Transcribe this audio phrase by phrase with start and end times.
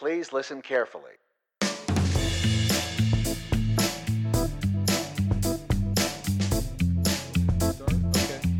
[0.00, 1.12] Please listen carefully.
[1.62, 1.68] Okay,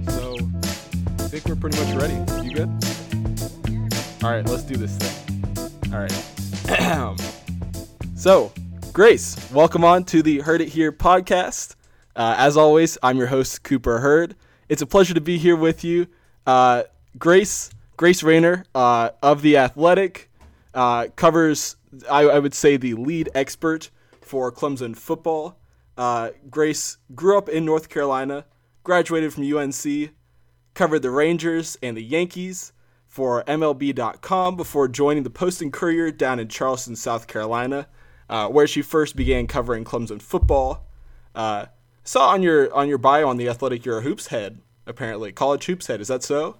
[0.06, 0.36] so
[1.18, 2.12] I think we're pretty much ready.
[2.46, 2.68] You good?
[4.22, 5.16] All right, let's do this thing.
[5.94, 6.12] All right.
[8.14, 8.52] so,
[8.92, 11.74] Grace, welcome on to the Heard It Here podcast.
[12.14, 14.36] Uh, as always, I'm your host, Cooper Hurd.
[14.68, 16.06] It's a pleasure to be here with you.
[16.46, 16.82] Uh,
[17.18, 20.29] Grace, Grace Raynor uh, of The Athletic,
[20.74, 21.76] uh, covers,
[22.10, 25.58] I, I would say, the lead expert for Clemson football.
[25.96, 28.46] Uh, Grace grew up in North Carolina,
[28.84, 30.10] graduated from UNC,
[30.74, 32.72] covered the Rangers and the Yankees
[33.06, 37.88] for MLB.com before joining the Post and Courier down in Charleston, South Carolina,
[38.28, 40.86] uh, where she first began covering Clemson football.
[41.34, 41.66] Uh,
[42.04, 44.60] saw on your on your bio on the Athletic, you're a hoops head.
[44.86, 46.00] Apparently, college hoops head.
[46.00, 46.58] Is that so?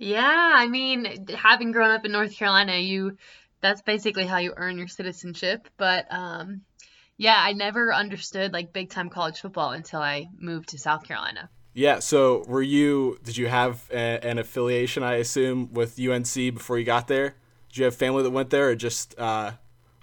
[0.00, 3.18] Yeah, I mean, having grown up in North Carolina, you
[3.60, 5.68] that's basically how you earn your citizenship.
[5.76, 6.62] But um,
[7.18, 11.50] yeah, I never understood like big time college football until I moved to South Carolina.
[11.74, 11.98] Yeah.
[11.98, 13.18] So, were you?
[13.24, 15.02] Did you have a, an affiliation?
[15.02, 17.36] I assume with UNC before you got there.
[17.68, 19.52] Did you have family that went there, or just uh,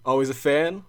[0.05, 0.83] always a fan?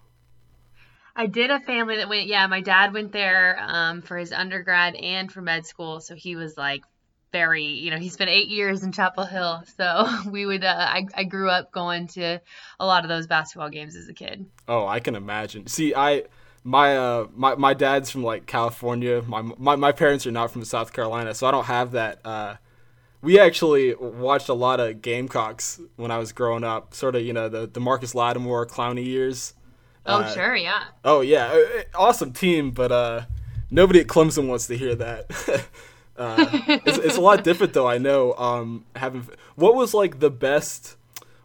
[1.15, 2.27] I did a family that went.
[2.27, 6.35] Yeah, my dad went there um, for his undergrad and for med school, so he
[6.35, 6.83] was like
[7.31, 10.63] very, you know, he spent eight years in Chapel Hill, so we would.
[10.63, 12.41] Uh, I I grew up going to
[12.79, 14.45] a lot of those basketball games as a kid.
[14.67, 15.67] Oh, I can imagine.
[15.67, 16.23] See, I
[16.63, 19.21] my uh my, my dad's from like California.
[19.21, 22.19] My, my my parents are not from South Carolina, so I don't have that.
[22.25, 22.55] Uh,
[23.21, 26.93] we actually watched a lot of Gamecocks when I was growing up.
[26.93, 29.53] Sort of, you know, the the Marcus Lattimore Clowney years.
[30.05, 30.85] Oh Uh, sure, yeah.
[31.03, 33.21] Oh yeah, uh, awesome team, but uh,
[33.69, 35.67] nobody at Clemson wants to hear that.
[36.19, 36.49] uh,
[36.85, 37.87] it's, it's a lot different though.
[37.87, 38.33] I know.
[38.35, 40.97] Um, having what was like the best?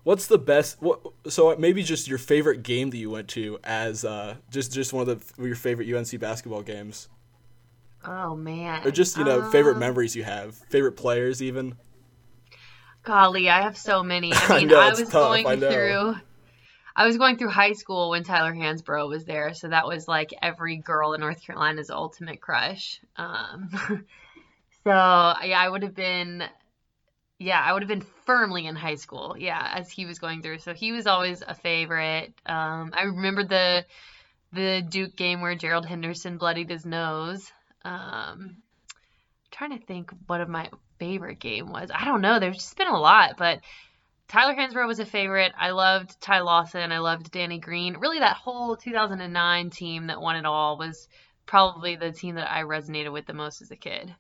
[0.05, 0.83] What's the best?
[0.83, 1.01] What?
[1.29, 5.09] So maybe just your favorite game that you went to as uh, just just one
[5.09, 7.09] of the your favorite UNC basketball games,
[8.05, 8.87] Oh man.
[8.87, 11.77] or just you know favorite Um, memories you have, favorite players even.
[13.05, 14.43] Golly, I have so many.
[14.49, 16.17] I I mean, know, I, was tough, going I through
[16.97, 20.31] I was going through high school when Tyler Hansbrough was there, so that was like
[20.43, 23.01] every girl in North Carolina's ultimate crush.
[23.17, 23.71] Um,
[24.85, 26.45] so yeah, I would have been
[27.39, 30.59] yeah, I would have been firmly in high school, yeah, as he was going through.
[30.59, 32.33] So he was always a favorite.
[32.47, 33.85] Um, I remember the
[34.53, 37.51] the Duke game where Gerald Henderson bloodied his nose.
[37.85, 38.59] Um,
[39.51, 41.91] trying to think what of my favorite game was.
[41.93, 42.39] I don't know.
[42.39, 43.61] There's just been a lot, but
[44.29, 45.53] Tyler Hansbrough was a favorite.
[45.59, 46.93] I loved Ty Lawson.
[46.93, 47.97] I loved Danny Green.
[47.99, 51.09] Really, that whole 2009 team that won it all was
[51.47, 54.15] probably the team that I resonated with the most as a kid.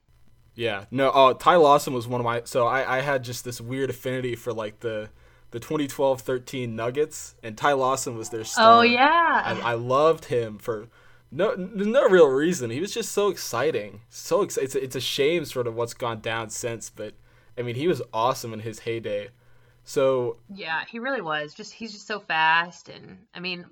[0.54, 1.10] Yeah, no.
[1.12, 2.42] Oh, Ty Lawson was one of my.
[2.44, 5.10] So I, I had just this weird affinity for like the
[5.50, 8.78] the 2012-13 Nuggets, and Ty Lawson was their oh, star.
[8.78, 9.42] Oh yeah.
[9.44, 10.88] I, I loved him for
[11.30, 12.70] no n- no real reason.
[12.70, 14.00] He was just so exciting.
[14.08, 17.14] So ex- it's a, it's a shame sort of what's gone down since, but
[17.56, 19.28] I mean he was awesome in his heyday.
[19.84, 21.54] So Yeah, he really was.
[21.54, 23.66] Just he's just so fast, and I mean,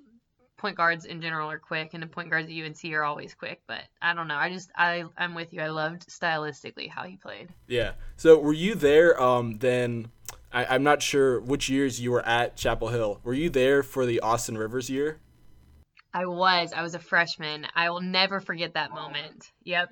[0.63, 3.61] point guards in general are quick, and the point guards at UNC are always quick.
[3.67, 4.37] But I don't know.
[4.37, 5.59] I just I I'm with you.
[5.59, 7.49] I loved stylistically how he played.
[7.67, 7.91] yeah.
[8.15, 9.21] So were you there?
[9.21, 10.07] Um, then
[10.53, 13.19] I, I'm not sure which years you were at Chapel Hill.
[13.23, 15.19] Were you there for the Austin Rivers year?
[16.13, 16.71] I was.
[16.71, 17.67] I was a freshman.
[17.75, 19.51] I will never forget that moment.
[19.65, 19.89] Yep.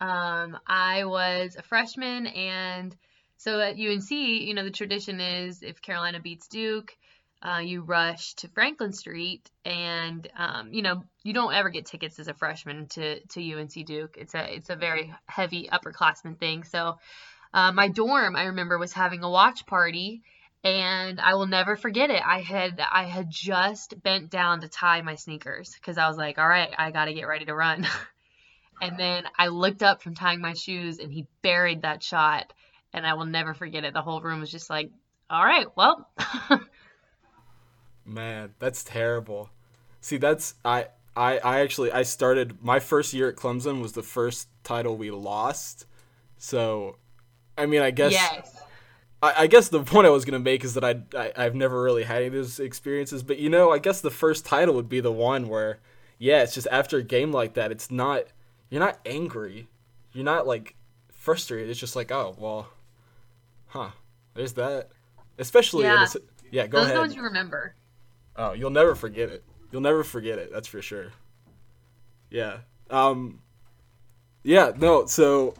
[0.00, 2.94] Um, I was a freshman, and
[3.38, 6.96] so at UNC, you know, the tradition is if Carolina beats Duke,
[7.46, 12.18] uh, you rush to Franklin Street, and um, you know, you don't ever get tickets
[12.18, 14.16] as a freshman to to UNC Duke.
[14.18, 16.64] It's a it's a very heavy upperclassman thing.
[16.64, 16.98] So,
[17.54, 20.22] uh, my dorm, I remember, was having a watch party
[20.64, 22.20] and I will never forget it.
[22.24, 26.38] I had I had just bent down to tie my sneakers because I was like,
[26.38, 27.86] all right, I got to get ready to run.
[28.82, 32.52] and then I looked up from tying my shoes and he buried that shot
[32.92, 33.94] and I will never forget it.
[33.94, 34.90] The whole room was just like,
[35.30, 36.08] all right, well,
[38.06, 39.50] Man, that's terrible.
[40.00, 40.86] See, that's I
[41.16, 45.10] I I actually I started my first year at Clemson was the first title we
[45.10, 45.86] lost.
[46.38, 46.96] So,
[47.58, 48.56] I mean, I guess yes.
[49.22, 51.82] I, I guess the point I was gonna make is that I, I I've never
[51.82, 54.88] really had any of those experiences, but you know, I guess the first title would
[54.88, 55.80] be the one where,
[56.18, 58.24] yeah, it's just after a game like that, it's not
[58.70, 59.66] you're not angry,
[60.12, 60.76] you're not like
[61.12, 61.70] frustrated.
[61.70, 62.68] It's just like, oh well,
[63.68, 63.90] huh,
[64.34, 64.90] there's that.
[65.38, 66.06] Especially in Yeah.
[66.50, 66.96] yeah, go Those are ahead.
[66.96, 67.74] the ones you remember.
[68.36, 69.44] Oh, you'll never forget it.
[69.72, 70.50] You'll never forget it.
[70.52, 71.12] That's for sure.
[72.30, 72.58] Yeah.
[72.90, 73.40] Um.
[74.42, 74.72] Yeah.
[74.76, 75.06] No.
[75.06, 75.54] So,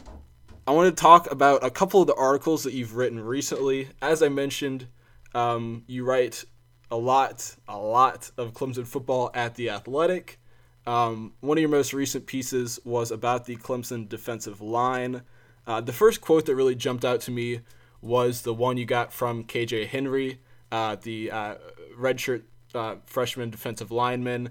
[0.66, 3.88] I want to talk about a couple of the articles that you've written recently.
[4.02, 4.86] As I mentioned,
[5.34, 6.44] um, you write
[6.90, 10.38] a lot, a lot of Clemson football at the Athletic.
[10.86, 15.22] Um, one of your most recent pieces was about the Clemson defensive line.
[15.66, 17.60] Uh, the first quote that really jumped out to me
[18.00, 20.40] was the one you got from KJ Henry,
[20.70, 21.54] uh, the uh,
[21.98, 22.42] redshirt
[22.76, 24.50] uh, freshman defensive lineman.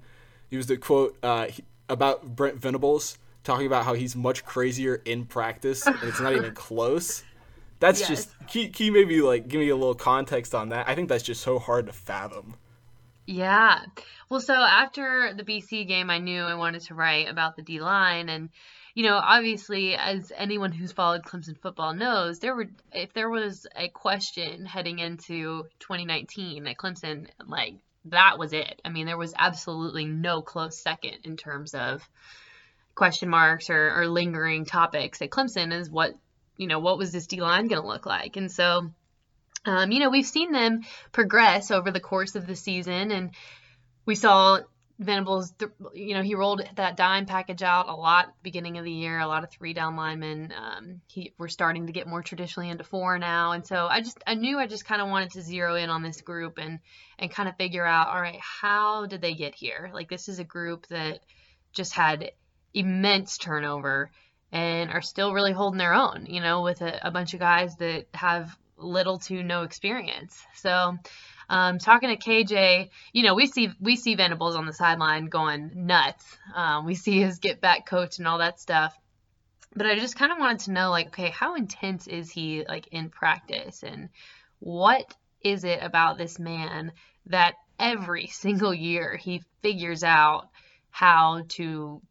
[0.49, 1.47] He was the quote uh,
[1.89, 6.53] about Brent Venables talking about how he's much crazier in practice and it's not even
[6.53, 7.23] close.
[7.79, 8.09] That's yes.
[8.09, 10.89] just can, can you maybe like give me a little context on that?
[10.89, 12.55] I think that's just so hard to fathom.
[13.27, 13.79] Yeah.
[14.29, 17.79] Well, so after the BC game, I knew I wanted to write about the D
[17.79, 18.49] line, and
[18.93, 23.67] you know, obviously, as anyone who's followed Clemson football knows, there were if there was
[23.75, 27.75] a question heading into 2019 at Clemson, like
[28.05, 28.81] that was it.
[28.85, 32.07] I mean, there was absolutely no close second in terms of
[32.93, 36.15] question marks or, or lingering topics at Clemson is what
[36.57, 38.91] you know what was this D line going to look like, and so.
[39.67, 40.81] Um, you know, we've seen them
[41.11, 43.31] progress over the course of the season, and
[44.05, 44.59] we saw
[44.97, 45.53] Venables,
[45.93, 49.19] you know, he rolled that dime package out a lot beginning of the year.
[49.19, 50.53] A lot of three down linemen.
[50.57, 54.23] Um, he, we're starting to get more traditionally into four now, and so I just
[54.25, 56.79] I knew I just kind of wanted to zero in on this group and
[57.19, 59.91] and kind of figure out, all right, how did they get here?
[59.93, 61.19] Like this is a group that
[61.73, 62.31] just had
[62.73, 64.11] immense turnover
[64.51, 67.75] and are still really holding their own, you know, with a, a bunch of guys
[67.77, 70.41] that have little to no experience.
[70.55, 70.97] So
[71.49, 75.71] um, talking to KJ, you know, we see we see Venables on the sideline going
[75.75, 76.25] nuts.
[76.55, 78.97] Um, we see his get back coach and all that stuff.
[79.75, 82.87] But I just kind of wanted to know, like, okay, how intense is he like
[82.91, 84.09] in practice, and
[84.59, 86.91] what is it about this man
[87.27, 90.49] that every single year he figures out
[90.89, 92.01] how to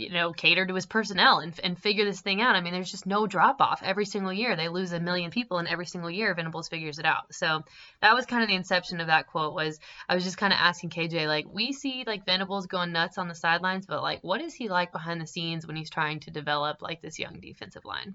[0.00, 2.56] you know, cater to his personnel and, and figure this thing out.
[2.56, 4.56] I mean, there's just no drop off every single year.
[4.56, 7.34] They lose a million people, and every single year Venables figures it out.
[7.34, 7.62] So
[8.00, 9.54] that was kind of the inception of that quote.
[9.54, 13.18] Was I was just kind of asking KJ like, we see like Venables going nuts
[13.18, 16.20] on the sidelines, but like, what is he like behind the scenes when he's trying
[16.20, 18.14] to develop like this young defensive line?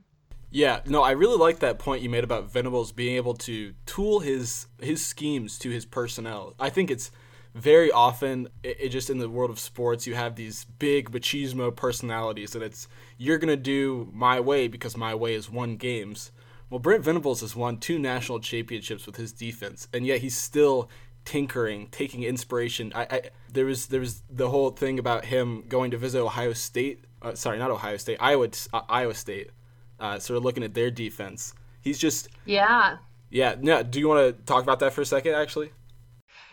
[0.52, 4.20] Yeah, no, I really like that point you made about Venables being able to tool
[4.20, 6.54] his his schemes to his personnel.
[6.60, 7.12] I think it's
[7.56, 11.74] very often it, it, just in the world of sports you have these big machismo
[11.74, 12.88] personalities and it's
[13.18, 16.32] you're gonna do my way because my way is won games.
[16.70, 20.90] Well brent venables has won two national championships with his defense and yet he's still
[21.24, 22.92] tinkering taking inspiration.
[22.94, 26.52] I, I there was there was the whole thing about him going to visit ohio
[26.52, 29.50] state uh, sorry not ohio state iowa uh, iowa state
[29.98, 31.54] uh, sort of looking at their defense.
[31.80, 32.98] He's just yeah.
[33.30, 35.72] Yeah no do you want to talk about that for a second actually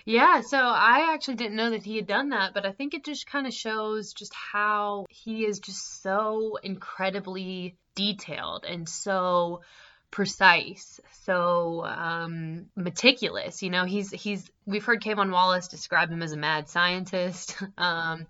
[0.04, 3.04] yeah, so I actually didn't know that he had done that, but I think it
[3.04, 9.62] just kind of shows just how he is just so incredibly detailed and so
[10.10, 13.62] precise, so um, meticulous.
[13.62, 17.56] You know, he's he's we've heard K'Von Wallace describe him as a mad scientist.
[17.78, 18.26] um,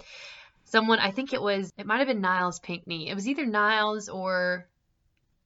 [0.64, 3.08] someone I think it was it might have been Nyles Pinckney.
[3.08, 4.66] It was either Nyles or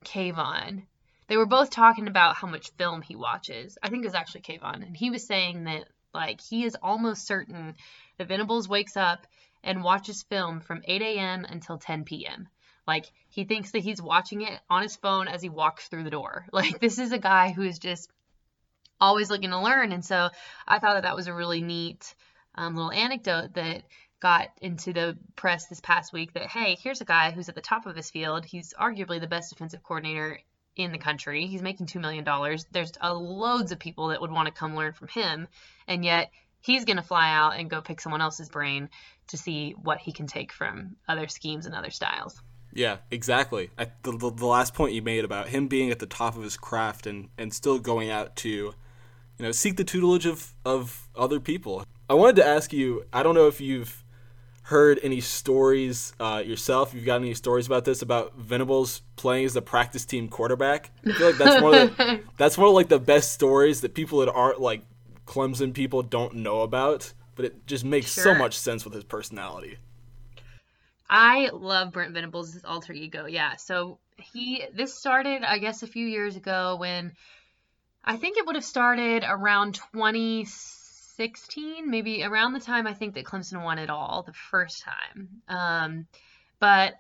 [0.05, 0.83] K'Von.
[1.29, 3.77] They were both talking about how much film he watches.
[3.83, 7.27] I think it was actually K'Von, and he was saying that like he is almost
[7.27, 7.75] certain
[8.19, 9.27] that Venables wakes up
[9.63, 11.45] and watches film from 8 a.m.
[11.45, 12.49] until 10 p.m.
[12.87, 16.11] Like he thinks that he's watching it on his phone as he walks through the
[16.11, 16.47] door.
[16.53, 18.11] Like this is a guy who is just
[19.01, 19.93] always looking to learn.
[19.93, 20.31] And so
[20.67, 22.15] I thought that that was a really neat
[22.55, 23.83] um, little anecdote that
[24.21, 27.61] got into the press this past week that hey, here's a guy who's at the
[27.61, 28.45] top of his field.
[28.45, 30.39] He's arguably the best defensive coordinator
[30.77, 31.47] in the country.
[31.47, 32.25] He's making $2 million.
[32.71, 35.49] There's loads of people that would want to come learn from him.
[35.89, 36.31] And yet
[36.61, 38.89] he's going to fly out and go pick someone else's brain
[39.29, 42.41] to see what he can take from other schemes and other styles.
[42.73, 43.71] Yeah, exactly.
[43.79, 46.43] I, the, the, the last point you made about him being at the top of
[46.43, 48.75] his craft and, and still going out to, you
[49.39, 51.85] know, seek the tutelage of, of other people.
[52.09, 54.05] I wanted to ask you, I don't know if you've
[54.67, 56.93] heard any stories uh, yourself?
[56.93, 60.91] You've got any stories about this about Venables playing as the practice team quarterback?
[61.07, 63.95] I feel like that's one of the, that's one of like the best stories that
[63.95, 64.83] people that aren't like
[65.25, 68.25] Clemson people don't know about, but it just makes sure.
[68.25, 69.79] so much sense with his personality.
[71.09, 73.27] I love Brent Venables' alter ego.
[73.27, 77.13] Yeah, so he this started I guess a few years ago when
[78.05, 80.45] I think it would have started around 20
[81.17, 85.29] 16, maybe around the time I think that Clemson won it all the first time.
[85.49, 86.07] Um,
[86.59, 86.95] but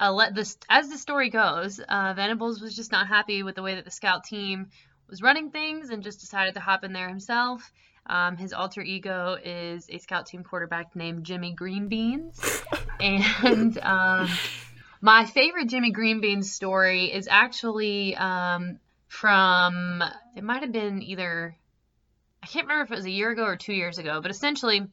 [0.00, 3.62] uh, let this, as the story goes, uh, Venables was just not happy with the
[3.62, 4.68] way that the scout team
[5.08, 7.72] was running things and just decided to hop in there himself.
[8.06, 12.64] Um, his alter ego is a scout team quarterback named Jimmy Greenbeans.
[13.00, 14.28] and um,
[15.00, 18.78] my favorite Jimmy Greenbeans story is actually um,
[19.08, 20.02] from,
[20.36, 21.56] it might have been either
[22.48, 24.86] can't remember if it was a year ago or two years ago, but essentially,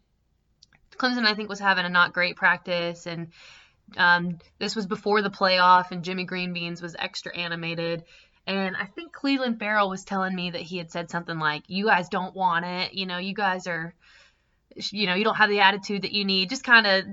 [0.97, 3.29] Clemson I think was having a not great practice, and
[3.97, 8.03] um, this was before the playoff, and Jimmy Greenbeans was extra animated.
[8.47, 11.85] And I think Clelin Ferrell was telling me that he had said something like, "You
[11.85, 13.17] guys don't want it, you know.
[13.17, 13.93] You guys are,
[14.91, 17.05] you know, you don't have the attitude that you need." Just kind of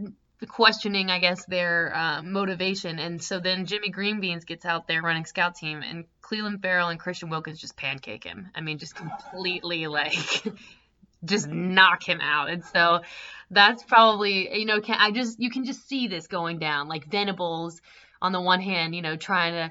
[0.47, 2.99] questioning, I guess, their uh, motivation.
[2.99, 6.99] And so then Jimmy Greenbeans gets out there running scout team, and Clelin Ferrell and
[6.99, 8.51] Christian Wilkins just pancake him.
[8.55, 10.45] I mean, just completely like
[11.25, 12.51] just knock him out.
[12.51, 13.01] And so
[13.51, 17.07] that's probably you know can I just you can just see this going down like
[17.07, 17.81] Venables
[18.21, 19.71] on the one hand, you know, trying to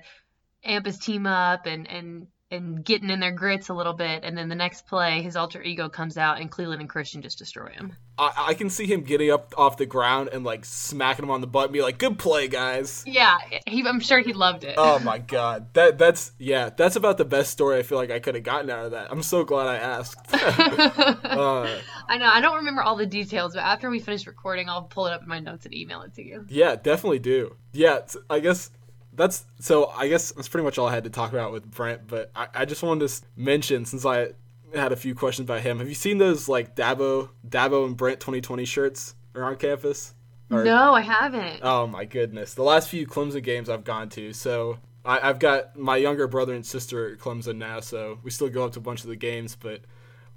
[0.64, 4.38] amp his team up and and and getting in their grits a little bit, and
[4.38, 7.70] then the next play, his alter ego comes out, and Clelin and Christian just destroy
[7.70, 7.96] him.
[8.18, 11.42] I, I can see him getting up off the ground and like smacking him on
[11.42, 14.76] the butt and be like, "Good play, guys." Yeah, he, I'm sure he loved it.
[14.78, 18.20] Oh my god, that that's yeah, that's about the best story I feel like I
[18.20, 19.12] could have gotten out of that.
[19.12, 20.20] I'm so glad I asked.
[20.34, 24.84] uh, I know I don't remember all the details, but after we finish recording, I'll
[24.84, 26.46] pull it up in my notes and email it to you.
[26.50, 27.56] Yeah, definitely do.
[27.74, 28.70] Yeah, I guess
[29.14, 29.88] that's so.
[29.90, 32.08] I guess that's pretty much all I had to talk about with Brent.
[32.08, 34.30] But I, I just wanted to mention since I
[34.74, 35.80] had a few questions about him.
[35.80, 40.14] Have you seen those like Dabo, Dabo and Brent 2020 shirts around campus?
[40.50, 41.60] Or, no, I haven't.
[41.62, 42.54] Oh my goodness!
[42.54, 46.54] The last few Clemson games I've gone to, so I, have got my younger brother
[46.54, 49.16] and sister at Clemson now, so we still go up to a bunch of the
[49.16, 49.82] games, but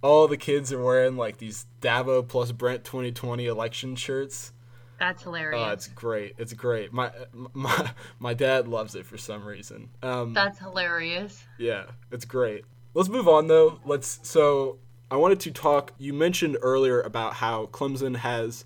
[0.02, 4.52] all the kids are wearing like these Dabo plus Brent 2020 election shirts.
[4.98, 5.62] That's hilarious.
[5.64, 6.34] Oh, it's great.
[6.38, 6.92] It's great.
[6.92, 7.10] My
[7.52, 9.90] my my dad loves it for some reason.
[10.02, 11.44] Um, That's hilarious.
[11.58, 12.64] Yeah, it's great.
[12.94, 13.80] Let's move on though.
[13.84, 14.20] Let's.
[14.22, 14.78] So
[15.10, 15.92] I wanted to talk.
[15.98, 18.64] You mentioned earlier about how Clemson has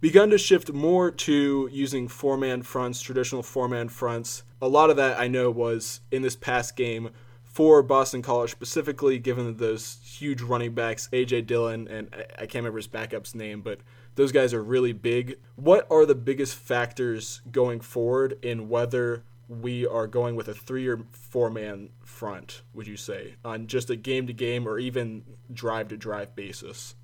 [0.00, 4.42] begun to shift more to using four-man fronts, traditional four-man fronts.
[4.60, 7.10] A lot of that I know was in this past game
[7.42, 12.76] for Boston College specifically, given those huge running backs, AJ Dillon and I can't remember
[12.78, 13.80] his backup's name, but
[14.16, 15.38] those guys are really big.
[15.54, 20.88] What are the biggest factors going forward in whether we are going with a three
[20.88, 25.22] or four man front, would you say, on just a game to game or even
[25.52, 26.96] drive to drive basis?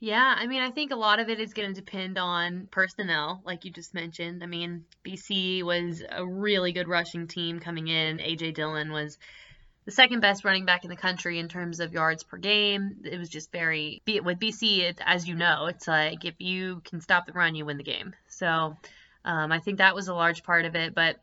[0.00, 3.40] Yeah, I mean, I think a lot of it is going to depend on personnel,
[3.44, 4.42] like you just mentioned.
[4.42, 8.18] I mean, BC was a really good rushing team coming in.
[8.18, 9.18] AJ Dillon was
[9.84, 12.96] the second best running back in the country in terms of yards per game.
[13.04, 17.00] It was just very with BC, it, as you know, it's like if you can
[17.00, 18.14] stop the run, you win the game.
[18.28, 18.76] So
[19.24, 21.16] um, I think that was a large part of it, but.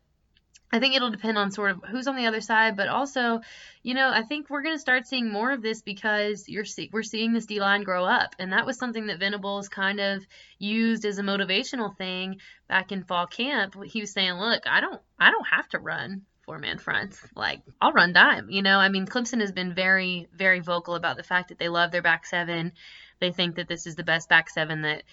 [0.74, 3.42] I think it'll depend on sort of who's on the other side, but also,
[3.84, 6.90] you know, I think we're going to start seeing more of this because you're see-
[6.94, 10.26] we're seeing this D line grow up, and that was something that Venables kind of
[10.60, 12.40] used as a motivational thing
[12.70, 13.76] back in fall camp.
[13.84, 17.20] He was saying, "Look, I don't I don't have to run four man fronts.
[17.36, 18.50] Like, I'll run dime.
[18.50, 21.70] You know, I mean, Clemson has been very, very vocal about the fact that they
[21.70, 22.74] love their back seven.
[23.20, 25.04] They think that this is the best back seven that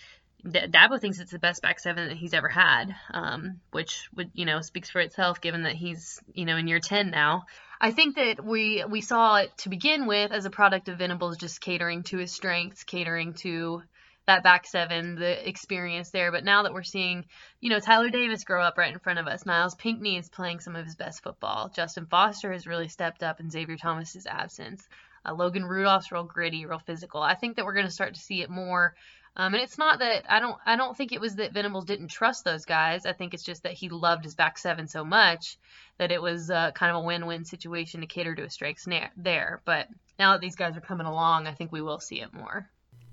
[0.46, 4.44] Dabo thinks it's the best back seven that he's ever had, um, which would you
[4.44, 7.46] know speaks for itself given that he's you know in year ten now.
[7.80, 11.38] I think that we we saw it to begin with as a product of Venables
[11.38, 13.82] just catering to his strengths, catering to
[14.28, 16.30] that back seven, the experience there.
[16.30, 17.24] But now that we're seeing,
[17.60, 20.60] you know, Tyler Davis grow up right in front of us, Nyles Pinckney is playing
[20.60, 21.70] some of his best football.
[21.74, 24.86] Justin Foster has really stepped up in Xavier Thomas's absence.
[25.26, 27.20] Uh, Logan Rudolph's real gritty, real physical.
[27.20, 28.94] I think that we're going to start to see it more.
[29.36, 32.08] Um, and it's not that I don't I don't think it was that Venables didn't
[32.08, 33.06] trust those guys.
[33.06, 35.58] I think it's just that he loved his back seven so much
[35.98, 39.62] that it was uh, kind of a win-win situation to cater to his strengths there.
[39.64, 42.68] But now that these guys are coming along, I think we will see it more.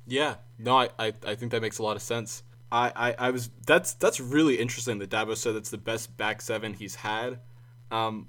[0.08, 2.44] Yeah, no, I, I, I think that makes a lot of sense.
[2.72, 6.42] I, I, I was that's that's really interesting that Dabo said that's the best back
[6.42, 7.40] seven he's had.
[7.92, 8.28] Um,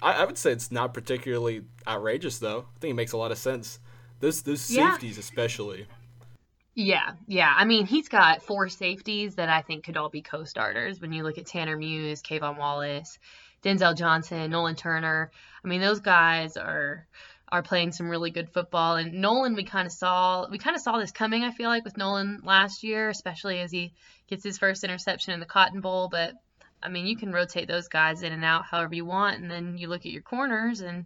[0.00, 2.66] I, I would say it's not particularly outrageous though.
[2.76, 3.80] I think it makes a lot of sense.
[4.20, 5.20] Those those safeties yeah.
[5.20, 5.86] especially.
[6.74, 7.52] Yeah, yeah.
[7.54, 11.00] I mean, he's got four safeties that I think could all be co-starters.
[11.00, 13.18] When you look at Tanner Muse, K'Von Wallace,
[13.62, 15.30] Denzel Johnson, Nolan Turner.
[15.62, 17.06] I mean, those guys are
[17.52, 18.96] are playing some really good football.
[18.96, 21.44] And Nolan, we kind of saw we kind of saw this coming.
[21.44, 23.92] I feel like with Nolan last year, especially as he
[24.26, 26.08] gets his first interception in the Cotton Bowl.
[26.10, 26.32] But
[26.82, 29.76] I mean, you can rotate those guys in and out however you want, and then
[29.76, 31.04] you look at your corners and.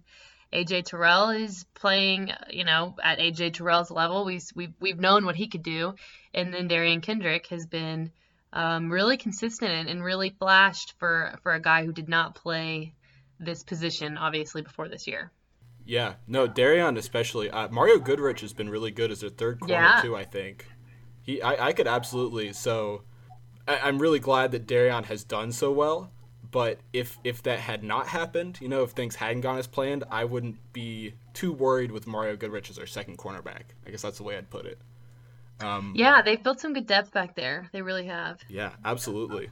[0.53, 4.25] AJ Terrell is playing, you know, at AJ Terrell's level.
[4.25, 5.97] We, we've, we've known what he could do.
[6.33, 8.13] And then Derion Kendrick has been
[8.53, 12.95] um, really consistent and really flashed for, for a guy who did not play
[13.41, 15.33] this position, obviously, before this year.
[15.87, 17.51] Yeah, no, Derion especially.
[17.51, 20.01] Uh, Mario Goodrich has been really good as a third corner yeah.
[20.03, 20.17] too.
[20.17, 20.67] I think
[21.23, 22.53] he, I, I could absolutely.
[22.53, 23.03] So,
[23.69, 26.11] I, am really glad that Derion has done so well.
[26.51, 30.05] But if if that had not happened, you know, if things hadn't gone as planned,
[30.11, 33.63] I wouldn't be too worried with Mario Goodrich as our second cornerback.
[33.87, 34.79] I guess that's the way I'd put it.
[35.61, 37.69] Um, yeah, they've built some good depth back there.
[37.73, 38.41] They really have.
[38.49, 39.49] Yeah, absolutely.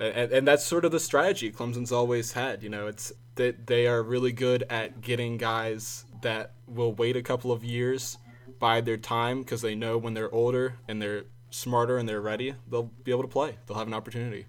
[0.00, 2.62] And, and that's sort of the strategy Clemson's always had.
[2.62, 7.22] You know, it's that they are really good at getting guys that will wait a
[7.22, 8.18] couple of years,
[8.58, 12.54] bide their time because they know when they're older and they're smarter and they're ready,
[12.70, 13.56] they'll be able to play.
[13.66, 14.46] They'll have an opportunity.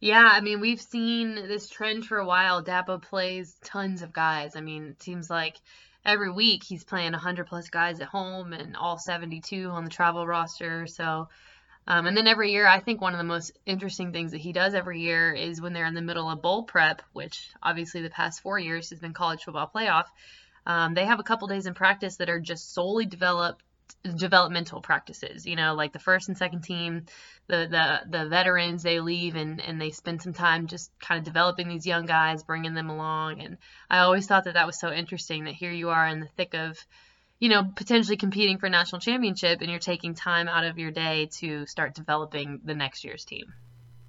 [0.00, 2.62] Yeah, I mean, we've seen this trend for a while.
[2.62, 4.56] Dabo plays tons of guys.
[4.56, 5.56] I mean, it seems like
[6.04, 10.26] every week he's playing 100 plus guys at home and all 72 on the travel
[10.26, 10.88] roster.
[10.88, 11.28] So,
[11.86, 14.52] um, and then every year, I think one of the most interesting things that he
[14.52, 18.10] does every year is when they're in the middle of bowl prep, which obviously the
[18.10, 20.06] past four years has been college football playoff.
[20.64, 23.64] Um, they have a couple days in practice that are just solely developed
[24.16, 25.44] developmental practices.
[25.44, 27.06] You know, like the first and second team,
[27.48, 31.24] the the the veterans they leave and and they spend some time just kind of
[31.24, 33.40] developing these young guys, bringing them along.
[33.40, 33.58] And
[33.90, 36.54] I always thought that that was so interesting that here you are in the thick
[36.54, 36.78] of
[37.42, 41.26] you know, potentially competing for national championship and you're taking time out of your day
[41.26, 43.52] to start developing the next year's team.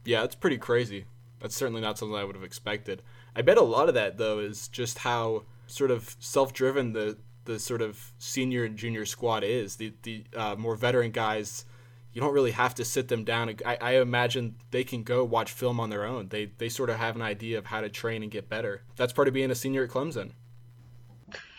[0.05, 1.05] Yeah, it's pretty crazy.
[1.41, 3.01] That's certainly not something I would have expected.
[3.35, 7.57] I bet a lot of that though is just how sort of self-driven the the
[7.57, 9.77] sort of senior and junior squad is.
[9.77, 11.65] The the uh, more veteran guys,
[12.11, 13.55] you don't really have to sit them down.
[13.65, 16.27] I, I imagine they can go watch film on their own.
[16.27, 18.83] They they sort of have an idea of how to train and get better.
[18.95, 20.33] That's part of being a senior at Clemson.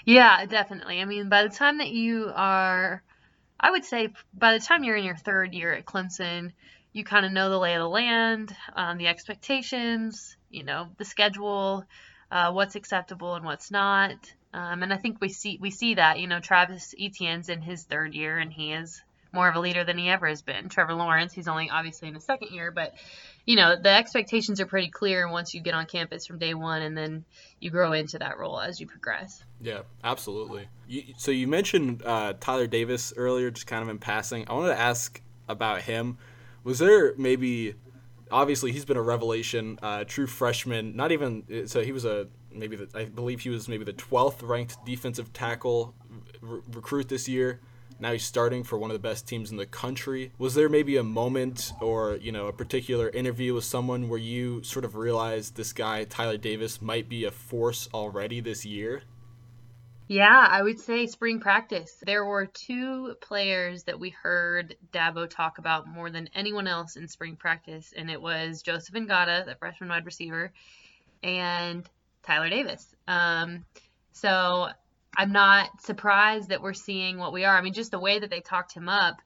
[0.05, 1.01] Yeah, definitely.
[1.01, 3.03] I mean, by the time that you are,
[3.61, 6.53] I would say by the time you're in your third year at Clemson,
[6.93, 11.05] you kind of know the lay of the land, um, the expectations, you know, the
[11.05, 11.85] schedule,
[12.31, 14.33] uh, what's acceptable and what's not.
[14.53, 17.85] Um, and I think we see we see that you know Travis Etienne's in his
[17.85, 19.03] third year and he is
[19.35, 20.69] more of a leader than he ever has been.
[20.69, 22.95] Trevor Lawrence, he's only obviously in his second year, but
[23.45, 26.83] you know the expectations are pretty clear once you get on campus from day one,
[26.83, 27.25] and then
[27.61, 29.45] you grow into that role as you progress.
[29.61, 30.69] Yeah, absolutely.
[30.89, 34.47] You, so you mentioned uh, Tyler Davis earlier, just kind of in passing.
[34.49, 36.17] I wanted to ask about him.
[36.63, 37.75] Was there maybe
[38.31, 40.97] obviously he's been a revelation, uh, true freshman.
[40.97, 44.47] Not even so he was a maybe the, I believe he was maybe the 12th
[44.47, 45.95] ranked defensive tackle
[46.43, 47.61] r- recruit this year.
[48.01, 50.33] Now he's starting for one of the best teams in the country.
[50.39, 54.63] Was there maybe a moment or, you know, a particular interview with someone where you
[54.63, 59.03] sort of realized this guy Tyler Davis might be a force already this year?
[60.07, 61.97] Yeah, I would say spring practice.
[62.05, 67.09] There were two players that we heard Dabo talk about more than anyone else in
[67.09, 70.53] spring practice, and it was Joseph Ngata, the freshman wide receiver,
[71.23, 71.89] and
[72.23, 72.95] Tyler Davis.
[73.09, 73.65] Um,
[74.13, 74.69] so
[75.17, 77.57] I'm not surprised that we're seeing what we are.
[77.57, 79.21] I mean, just the way that they talked him up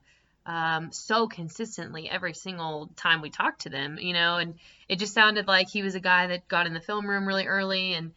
[0.45, 4.55] um, so consistently every single time we talked to them, you know, and
[4.87, 7.45] it just sounded like he was a guy that got in the film room really
[7.45, 8.13] early and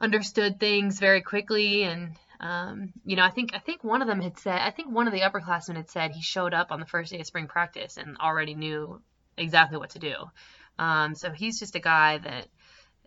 [0.00, 1.84] understood things very quickly.
[1.84, 4.92] And um, you know, I think I think one of them had said, I think
[4.92, 7.46] one of the upperclassmen had said he showed up on the first day of spring
[7.46, 9.00] practice and already knew
[9.36, 10.14] exactly what to do.
[10.80, 12.48] Um, so he's just a guy that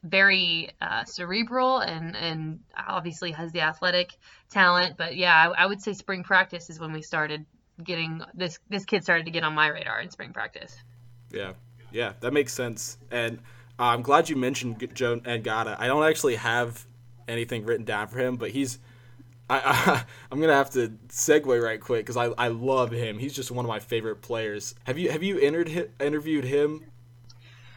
[0.05, 4.15] very uh, cerebral and and obviously has the athletic
[4.49, 4.95] talent.
[4.97, 7.45] But yeah, I, I, would say spring practice is when we started
[7.83, 10.75] getting this this kid started to get on my radar in spring practice.
[11.31, 11.53] Yeah,
[11.91, 12.97] yeah, that makes sense.
[13.11, 13.39] And
[13.79, 15.75] uh, I'm glad you mentioned Joe Ngata.
[15.79, 16.85] I don't actually have
[17.27, 18.79] anything written down for him, but he's.
[19.47, 19.59] I,
[20.29, 23.17] I am gonna have to segue right quick because I, I love him.
[23.17, 24.75] He's just one of my favorite players.
[24.85, 26.85] Have you have you entered interviewed him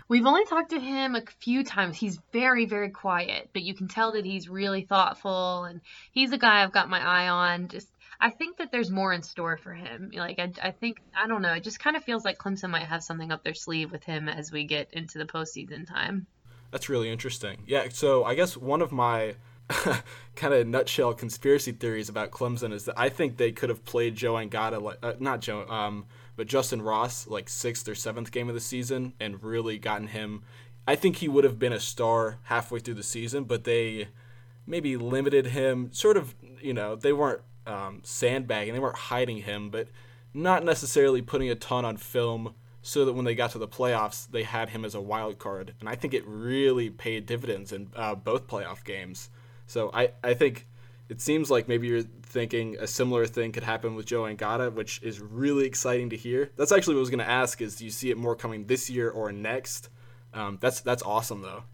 [0.08, 1.96] We've only talked to him a few times.
[1.96, 6.38] He's very, very quiet, but you can tell that he's really thoughtful and he's a
[6.38, 7.68] guy I've got my eye on.
[7.68, 7.88] Just
[8.20, 10.10] I think that there's more in store for him.
[10.14, 11.52] Like I, I think I don't know.
[11.52, 14.28] It just kind of feels like Clemson might have something up their sleeve with him
[14.28, 16.26] as we get into the postseason time.
[16.70, 17.62] That's really interesting.
[17.66, 17.88] Yeah.
[17.90, 19.34] So I guess one of my
[20.36, 24.16] kind of nutshell conspiracy theories about Clemson is that I think they could have played
[24.16, 26.06] Joe Ngata, like uh, not Joe, um,
[26.38, 30.44] but Justin Ross like sixth or seventh game of the season and really gotten him.
[30.86, 34.06] I think he would have been a star halfway through the season, but they
[34.64, 35.92] maybe limited him.
[35.92, 39.88] Sort of, you know, they weren't um, sandbagging, they weren't hiding him, but
[40.32, 44.30] not necessarily putting a ton on film so that when they got to the playoffs,
[44.30, 45.74] they had him as a wild card.
[45.80, 49.28] And I think it really paid dividends in uh, both playoff games.
[49.66, 50.67] So I, I think
[51.08, 55.00] it seems like maybe you're thinking a similar thing could happen with Joe Ngata, which
[55.02, 56.50] is really exciting to hear.
[56.56, 58.66] That's actually what I was going to ask: is do you see it more coming
[58.66, 59.88] this year or next?
[60.34, 61.64] Um, that's that's awesome though.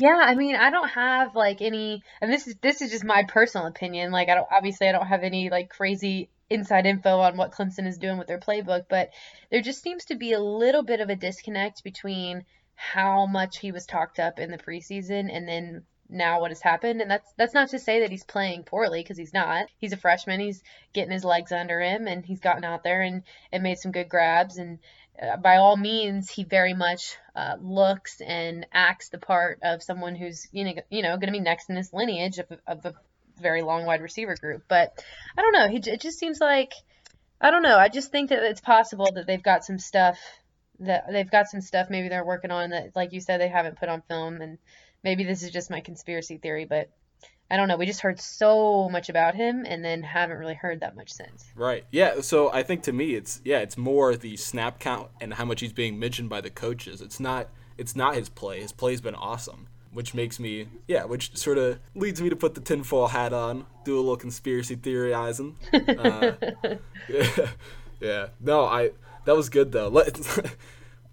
[0.00, 3.24] Yeah, I mean, I don't have like any, and this is this is just my
[3.24, 4.12] personal opinion.
[4.12, 7.86] Like, I don't obviously I don't have any like crazy inside info on what Clemson
[7.86, 9.10] is doing with their playbook, but
[9.50, 12.44] there just seems to be a little bit of a disconnect between
[12.74, 17.00] how much he was talked up in the preseason and then now what has happened.
[17.00, 19.66] And that's that's not to say that he's playing poorly because he's not.
[19.78, 20.40] He's a freshman.
[20.40, 23.92] He's getting his legs under him and he's gotten out there and, and made some
[23.92, 24.58] good grabs.
[24.58, 24.78] And
[25.20, 30.14] uh, by all means he very much uh, looks and acts the part of someone
[30.14, 32.94] who's you know you know going to be next in this lineage of, of a
[33.40, 34.64] very long wide receiver group.
[34.68, 35.02] But
[35.36, 35.68] i don't know.
[35.68, 36.72] He, it just seems like
[37.40, 37.76] i don't know.
[37.76, 40.18] I just think that it's possible that they've got some stuff
[40.80, 43.78] that they've got some stuff maybe they're working on that like you said they haven't
[43.78, 44.40] put on film.
[44.40, 44.58] And
[45.04, 46.90] maybe this is just my conspiracy theory, but
[47.50, 47.76] I don't know.
[47.76, 51.46] We just heard so much about him and then haven't really heard that much since.
[51.56, 51.84] Right.
[51.90, 52.20] Yeah.
[52.20, 55.60] So I think to me, it's yeah, it's more the snap count and how much
[55.60, 57.00] he's being mentioned by the coaches.
[57.00, 58.60] It's not it's not his play.
[58.60, 62.54] His play's been awesome, which makes me yeah, which sort of leads me to put
[62.54, 65.56] the tinfoil hat on, do a little conspiracy theorizing.
[65.72, 66.32] uh,
[67.08, 67.46] yeah,
[68.00, 68.26] yeah.
[68.40, 68.90] No, I
[69.24, 69.88] that was good though.
[69.88, 70.20] Let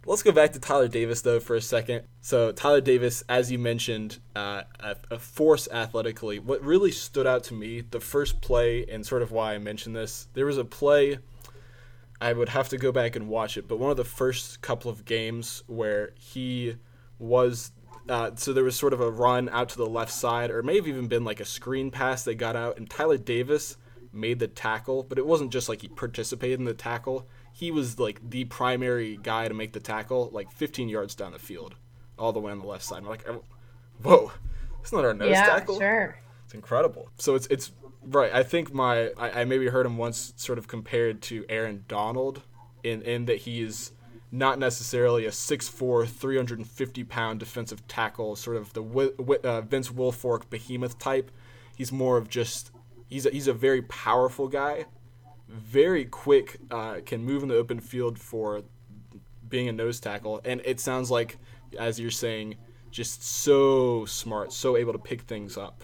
[0.07, 2.03] Let's go back to Tyler Davis though for a second.
[2.21, 6.37] So Tyler Davis, as you mentioned, uh, a, a, force athletically.
[6.37, 9.95] What really stood out to me, the first play, and sort of why I mentioned
[9.95, 11.17] this, there was a play.
[12.21, 14.91] I would have to go back and watch it, but one of the first couple
[14.91, 16.75] of games where he
[17.17, 17.71] was.
[18.07, 20.75] Uh, so there was sort of a run out to the left side, or may
[20.75, 23.77] have even been like a screen pass they got out, and Tyler Davis
[24.13, 27.97] made the tackle, but it wasn't just like he participated in the tackle he was
[27.97, 31.75] like the primary guy to make the tackle, like 15 yards down the field,
[32.19, 32.97] all the way on the left side.
[32.97, 33.25] I'm like,
[34.03, 34.33] whoa,
[34.81, 35.79] it's not our nose yeah, tackle.
[35.79, 36.19] sure.
[36.43, 37.09] It's incredible.
[37.17, 37.71] So it's it's
[38.03, 38.29] right.
[38.33, 42.41] I think my I, I maybe heard him once sort of compared to Aaron Donald
[42.83, 43.93] in in that he is
[44.33, 48.83] not necessarily a 6'4", 350 pound defensive tackle, sort of the
[49.45, 51.31] uh, Vince Wilfork behemoth type.
[51.73, 52.71] He's more of just
[53.07, 54.87] he's a, he's a very powerful guy
[55.55, 58.63] very quick, uh, can move in the open field for
[59.47, 61.37] being a nose tackle, and it sounds like,
[61.77, 62.55] as you're saying,
[62.91, 65.83] just so smart, so able to pick things up.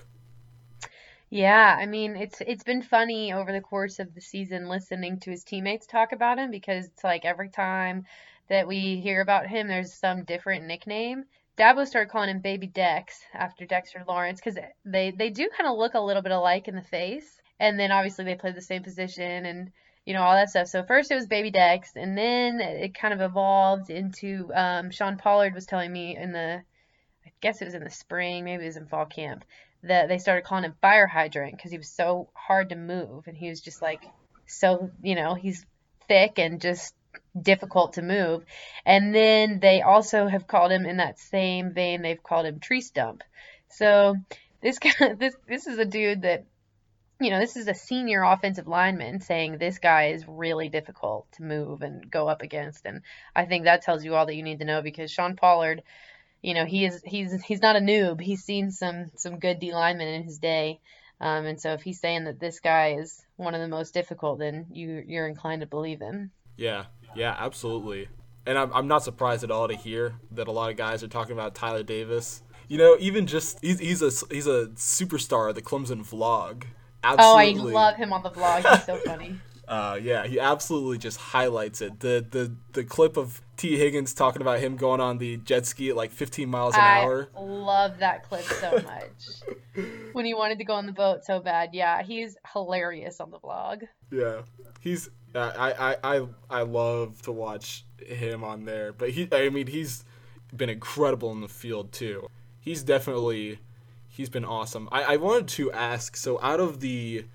[1.29, 5.31] Yeah, I mean it's it's been funny over the course of the season listening to
[5.31, 8.05] his teammates talk about him because it's like every time
[8.49, 11.23] that we hear about him, there's some different nickname.
[11.57, 15.77] Dabo started calling him Baby Dex after Dexter Lawrence because they they do kind of
[15.77, 18.81] look a little bit alike in the face and then obviously they played the same
[18.81, 19.71] position and
[20.03, 20.67] you know all that stuff.
[20.67, 25.17] So first it was Baby Dex, and then it kind of evolved into um, Sean
[25.17, 26.63] Pollard was telling me in the,
[27.25, 29.45] I guess it was in the spring, maybe it was in fall camp,
[29.83, 33.37] that they started calling him Fire Hydrant because he was so hard to move, and
[33.37, 34.03] he was just like
[34.47, 35.63] so you know he's
[36.07, 36.95] thick and just
[37.39, 38.43] difficult to move.
[38.85, 42.01] And then they also have called him in that same vein.
[42.01, 43.21] They've called him Tree Stump.
[43.69, 44.15] So
[44.61, 46.45] this guy, this this is a dude that
[47.23, 51.43] you know, this is a senior offensive lineman saying this guy is really difficult to
[51.43, 52.85] move and go up against.
[52.85, 53.01] And
[53.35, 55.83] I think that tells you all that you need to know because Sean Pollard,
[56.41, 58.21] you know, he is he's he's not a noob.
[58.21, 60.79] He's seen some some good D linemen in his day.
[61.19, 64.39] Um, and so if he's saying that this guy is one of the most difficult,
[64.39, 66.31] then you you're inclined to believe him.
[66.57, 68.09] Yeah, yeah, absolutely.
[68.45, 71.07] And I'm I'm not surprised at all to hear that a lot of guys are
[71.07, 72.41] talking about Tyler Davis.
[72.67, 76.63] You know, even just he's he's a he's a superstar of the Clemson vlog.
[77.03, 77.73] Absolutely.
[77.73, 78.69] Oh, I love him on the vlog.
[78.69, 79.35] He's so funny.
[79.67, 82.01] Uh, yeah, he absolutely just highlights it.
[82.01, 85.91] The the the clip of Tee Higgins talking about him going on the jet ski
[85.91, 87.29] at like 15 miles an I hour.
[87.39, 89.85] love that clip so much.
[90.11, 91.69] when he wanted to go on the boat so bad.
[91.71, 93.83] Yeah, he's hilarious on the vlog.
[94.11, 94.41] Yeah,
[94.81, 95.09] he's.
[95.33, 99.29] Uh, I, I I I love to watch him on there, but he.
[99.31, 100.03] I mean, he's
[100.53, 102.27] been incredible in the field too.
[102.59, 103.59] He's definitely
[104.21, 104.87] he's been awesome.
[104.91, 107.25] I, I wanted to ask so out of the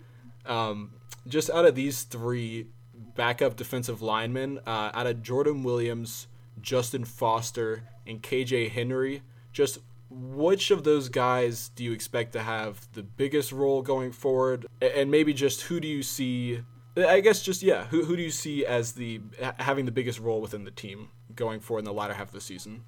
[0.47, 0.93] um,
[1.27, 2.69] just out of these three
[3.17, 6.29] backup defensive linemen, uh, out of Jordan Williams,
[6.61, 9.23] Justin Foster, and KJ Henry,
[9.53, 14.67] just which of those guys do you expect to have the biggest role going forward?
[14.81, 16.63] And maybe just who do you see?
[16.97, 19.21] I guess just yeah, who who do you see as the
[19.59, 22.41] having the biggest role within the team going forward in the latter half of the
[22.41, 22.85] season?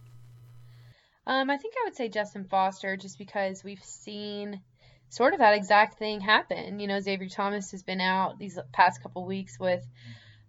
[1.29, 4.63] Um, I think I would say Justin Foster just because we've seen
[5.11, 6.81] sort of that exact thing happen.
[6.81, 9.87] You know, Xavier Thomas has been out these past couple weeks with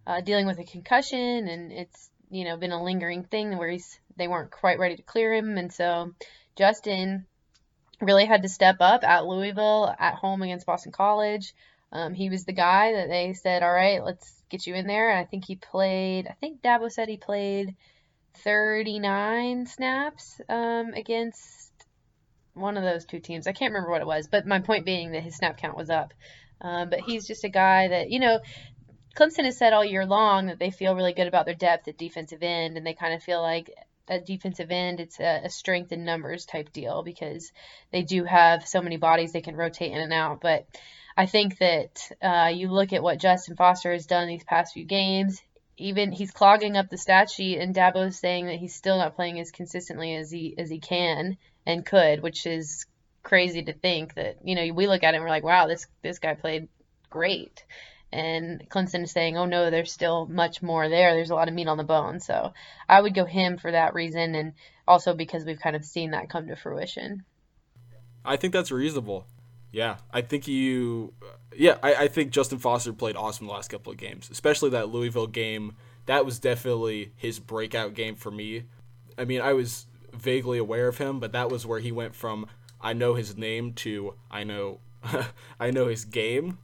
[0.06, 4.00] uh, dealing with a concussion, and it's you know been a lingering thing where he's
[4.16, 6.14] they weren't quite ready to clear him, and so
[6.56, 7.26] Justin
[8.00, 11.52] really had to step up at Louisville at home against Boston College.
[11.92, 15.10] Um, he was the guy that they said, all right, let's get you in there.
[15.10, 16.26] And I think he played.
[16.26, 17.74] I think Dabo said he played
[18.34, 21.72] 39 snaps um, against
[22.54, 23.46] one of those two teams.
[23.46, 25.90] I can't remember what it was, but my point being that his snap count was
[25.90, 26.12] up.
[26.60, 28.40] Um, but he's just a guy that, you know,
[29.16, 31.98] Clemson has said all year long that they feel really good about their depth at
[31.98, 33.70] defensive end, and they kind of feel like
[34.08, 37.52] at defensive end, it's a, a strength in numbers type deal because
[37.92, 40.40] they do have so many bodies they can rotate in and out.
[40.40, 40.66] But
[41.16, 44.84] I think that uh, you look at what Justin Foster has done these past few
[44.84, 45.40] games.
[45.80, 49.40] Even he's clogging up the stat sheet, and Dabo's saying that he's still not playing
[49.40, 52.86] as consistently as he as he can and could, which is
[53.22, 55.86] crazy to think that you know we look at it and we're like, wow, this
[56.02, 56.68] this guy played
[57.08, 57.64] great,
[58.12, 61.14] and Clemson is saying, oh no, there's still much more there.
[61.14, 62.20] There's a lot of meat on the bone.
[62.20, 62.52] So
[62.88, 64.52] I would go him for that reason, and
[64.86, 67.24] also because we've kind of seen that come to fruition.
[68.24, 69.26] I think that's reasonable.
[69.72, 71.14] Yeah, I think you.
[71.56, 74.88] Yeah, I, I think Justin Foster played awesome the last couple of games, especially that
[74.88, 75.74] Louisville game.
[76.06, 78.64] That was definitely his breakout game for me.
[79.18, 82.46] I mean, I was vaguely aware of him, but that was where he went from
[82.80, 84.80] I know his name to I know
[85.60, 86.58] I know his game.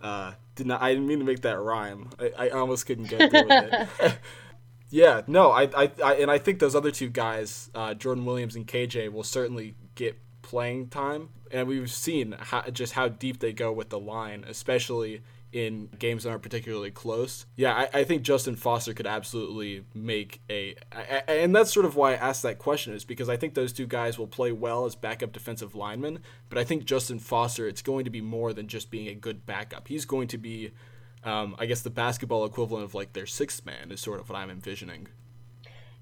[0.00, 2.10] Uh, did not I didn't mean to make that rhyme.
[2.18, 4.18] I, I almost couldn't get through with it.
[4.90, 8.56] yeah, no, I, I, I and I think those other two guys, uh, Jordan Williams
[8.56, 10.18] and KJ, will certainly get
[10.50, 15.22] playing time, and we've seen how, just how deep they go with the line, especially
[15.52, 17.46] in games that aren't particularly close.
[17.54, 20.74] Yeah, I, I think Justin Foster could absolutely make a,
[21.28, 23.86] and that's sort of why I asked that question is because I think those two
[23.86, 28.04] guys will play well as backup defensive linemen, but I think Justin Foster, it's going
[28.04, 29.86] to be more than just being a good backup.
[29.86, 30.72] He's going to be,
[31.22, 34.36] um, I guess, the basketball equivalent of like their sixth man is sort of what
[34.36, 35.06] I'm envisioning.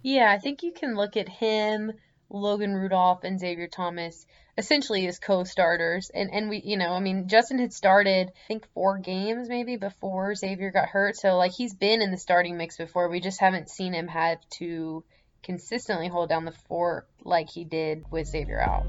[0.01, 1.93] Yeah, I think you can look at him
[2.31, 6.11] Logan Rudolph and Xavier Thomas essentially as co-starters.
[6.13, 9.77] And and we you know I mean Justin had started I think four games maybe
[9.77, 11.17] before Xavier got hurt.
[11.17, 13.09] So like he's been in the starting mix before.
[13.09, 15.05] We just haven't seen him have to
[15.43, 18.87] consistently hold down the fort like he did with Xavier out.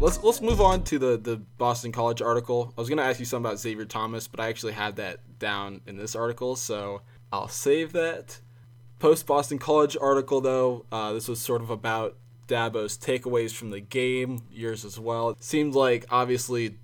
[0.00, 2.72] Let's let's move on to the the Boston College article.
[2.76, 5.82] I was gonna ask you something about Xavier Thomas, but I actually had that down
[5.86, 8.40] in this article, so I'll save that.
[8.98, 12.16] Post Boston College article though, uh, this was sort of about
[12.48, 15.30] Dabo's takeaways from the game, yours as well.
[15.30, 16.78] It seemed like obviously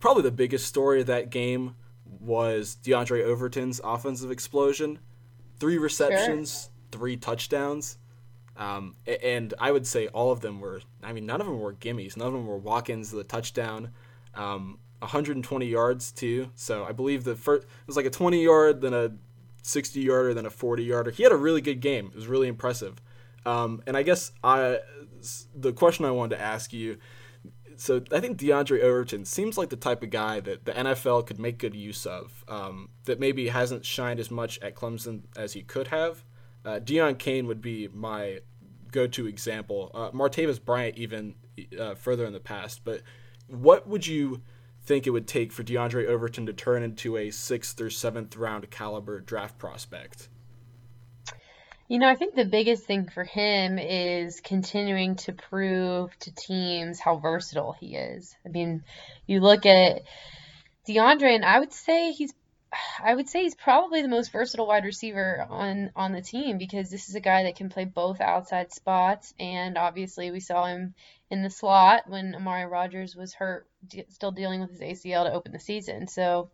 [0.00, 4.98] probably the biggest story of that game was Diondre Overton's offensive explosion.
[5.60, 6.98] Three receptions, sure.
[6.98, 7.98] three touchdowns.
[8.56, 11.74] Um, and I would say all of them were, I mean, none of them were
[11.74, 12.16] gimmies.
[12.16, 13.90] None of them were walk ins the touchdown.
[14.34, 16.50] Um, 120 yards, too.
[16.54, 19.12] So I believe the first, it was like a 20 yard, then a
[19.62, 21.10] 60 yarder, then a 40 yarder.
[21.10, 22.06] He had a really good game.
[22.06, 23.00] It was really impressive.
[23.44, 24.80] Um, and I guess I,
[25.54, 26.98] the question I wanted to ask you
[27.76, 31.38] so I think Diondre Overton seems like the type of guy that the NFL could
[31.38, 32.44] make good use of.
[32.48, 36.24] Um, that maybe hasn't shined as much at Clemson as he could have.
[36.66, 38.40] Uh, Deon Cain would be my
[38.90, 39.92] go-to example.
[39.94, 41.36] Uh, Martavis Bryant even
[41.78, 42.84] uh, further in the past.
[42.84, 43.02] But
[43.46, 44.42] what would you
[44.82, 48.68] think it would take for Diondre Overton to turn into a sixth or seventh round
[48.70, 50.28] caliber draft prospect?
[51.88, 56.98] You know, I think the biggest thing for him is continuing to prove to teams
[56.98, 58.34] how versatile he is.
[58.44, 58.82] I mean,
[59.28, 60.02] you look at
[60.88, 62.34] Diondre, and I would say he's
[63.02, 66.90] I would say he's probably the most versatile wide receiver on on the team because
[66.90, 70.94] this is a guy that can play both outside spots and obviously we saw him
[71.30, 73.66] in the slot when Amari Rogers was hurt,
[74.10, 76.06] still dealing with his ACL to open the season.
[76.06, 76.50] So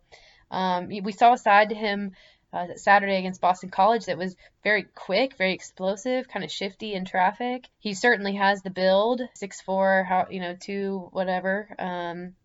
[0.49, 2.13] um, we saw a side to him
[2.51, 7.05] uh, Saturday against Boston College that was very quick, very explosive, kind of shifty in
[7.05, 7.67] traffic.
[7.79, 11.75] He certainly has the build, six four, how you know two whatever.
[11.79, 12.35] Um,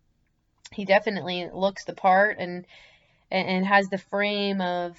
[0.71, 2.65] he definitely looks the part and
[3.31, 4.97] and, and has the frame of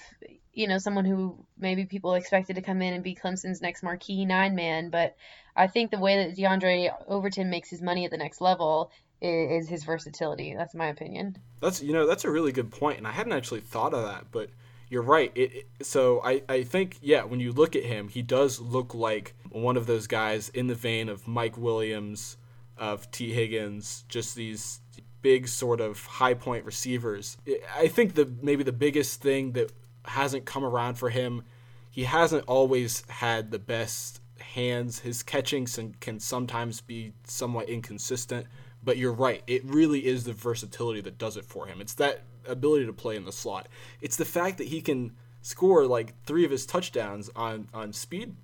[0.52, 4.24] you know someone who maybe people expected to come in and be Clemson's next marquee
[4.24, 5.16] nine man, but
[5.56, 8.90] I think the way that Diondre Overton makes his money at the next level
[9.20, 10.54] is, is his versatility.
[10.54, 11.36] That's my opinion.
[11.60, 14.26] That's you know that's a really good point, and I hadn't actually thought of that,
[14.30, 14.50] but
[14.88, 15.30] you're right.
[15.34, 18.94] It, it, so I, I think yeah, when you look at him, he does look
[18.94, 22.36] like one of those guys in the vein of Mike Williams,
[22.76, 24.80] of Tee Higgins, just these
[25.22, 27.36] big sort of high point receivers.
[27.76, 29.72] I think the maybe the biggest thing that
[30.04, 31.42] hasn't come around for him,
[31.90, 35.00] he hasn't always had the best hands.
[35.00, 35.66] His catching
[36.00, 38.46] can sometimes be somewhat inconsistent,
[38.82, 39.42] but you're right.
[39.46, 41.80] It really is the versatility that does it for him.
[41.80, 43.68] It's that ability to play in the slot.
[44.00, 48.36] It's the fact that he can score like three of his touchdowns on on speed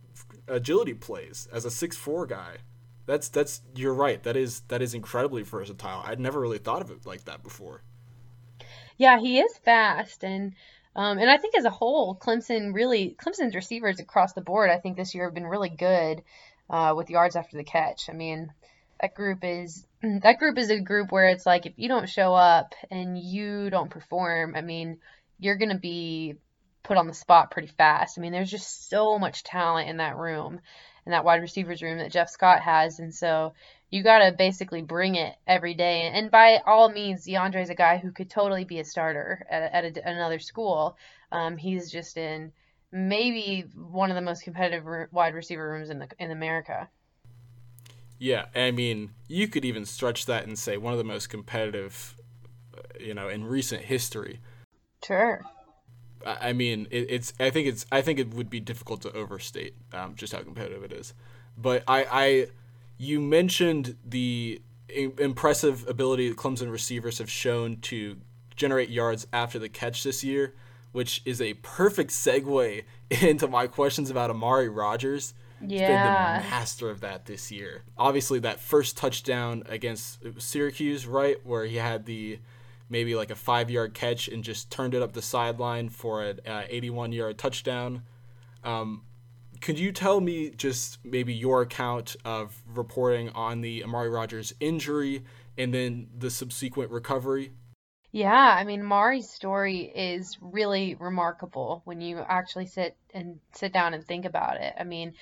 [0.49, 2.57] agility plays as a six four guy
[3.07, 4.23] that's that's you're right.
[4.23, 6.03] That is that is incredibly versatile.
[6.05, 7.83] I'd never really thought of it like that before.
[8.99, 10.55] Yeah, he is fast and
[10.97, 14.79] um, and I think as a whole, Clemson really Clemson's receivers across the board, I
[14.79, 16.23] think this year have been really good
[16.71, 18.09] uh, with yards after the catch.
[18.09, 18.51] I mean,
[19.01, 22.35] that group is that group is a group where it's like if you don't show
[22.35, 24.99] up and you don't perform, I mean,
[25.39, 26.37] you're gonna be
[26.83, 28.17] put on the spot pretty fast.
[28.17, 30.61] I mean, there's just so much talent in that room,
[31.07, 33.55] in that wide receivers room that Jeff Scott has, and so
[33.91, 36.11] you gotta basically bring it every day.
[36.13, 39.73] And by all means, Diondre is a guy who could totally be a starter at,
[39.73, 40.97] at a, another school.
[41.31, 42.53] Um, he's just in
[42.93, 46.89] maybe one of the most competitive wide receiver rooms in the in America.
[48.19, 52.17] Yeah, I mean, you could even stretch that and say one of the most competitive,
[52.77, 54.41] uh, you know, in recent history.
[55.05, 55.45] Sure.
[56.25, 57.33] I mean, it, it's.
[57.39, 57.87] I think it's.
[57.91, 61.15] I think it would be difficult to overstate um, just how competitive it is.
[61.57, 62.47] But I, I,
[62.99, 68.17] you mentioned the impressive ability that Clemson receivers have shown to
[68.55, 70.55] generate yards after the catch this year,
[70.93, 75.35] which is a perfect segue into my questions about Amari Rogers.
[75.61, 75.69] Yeah.
[75.69, 77.83] He's been the master of that this year.
[77.97, 82.39] Obviously, that first touchdown against Syracuse, right, where he had the
[82.89, 86.41] maybe like a five yard catch and just turned it up the sideline for an
[86.47, 88.03] uh, 81 yard touchdown.
[88.65, 89.03] Um,
[89.61, 95.25] could you tell me just maybe your account of reporting on the Amari Rogers injury
[95.57, 97.53] and then the subsequent recovery?
[98.13, 103.95] Yeah, I mean, Mari's story is really remarkable when you actually sit and sit down
[103.95, 104.75] and think about it.
[104.79, 105.15] I mean,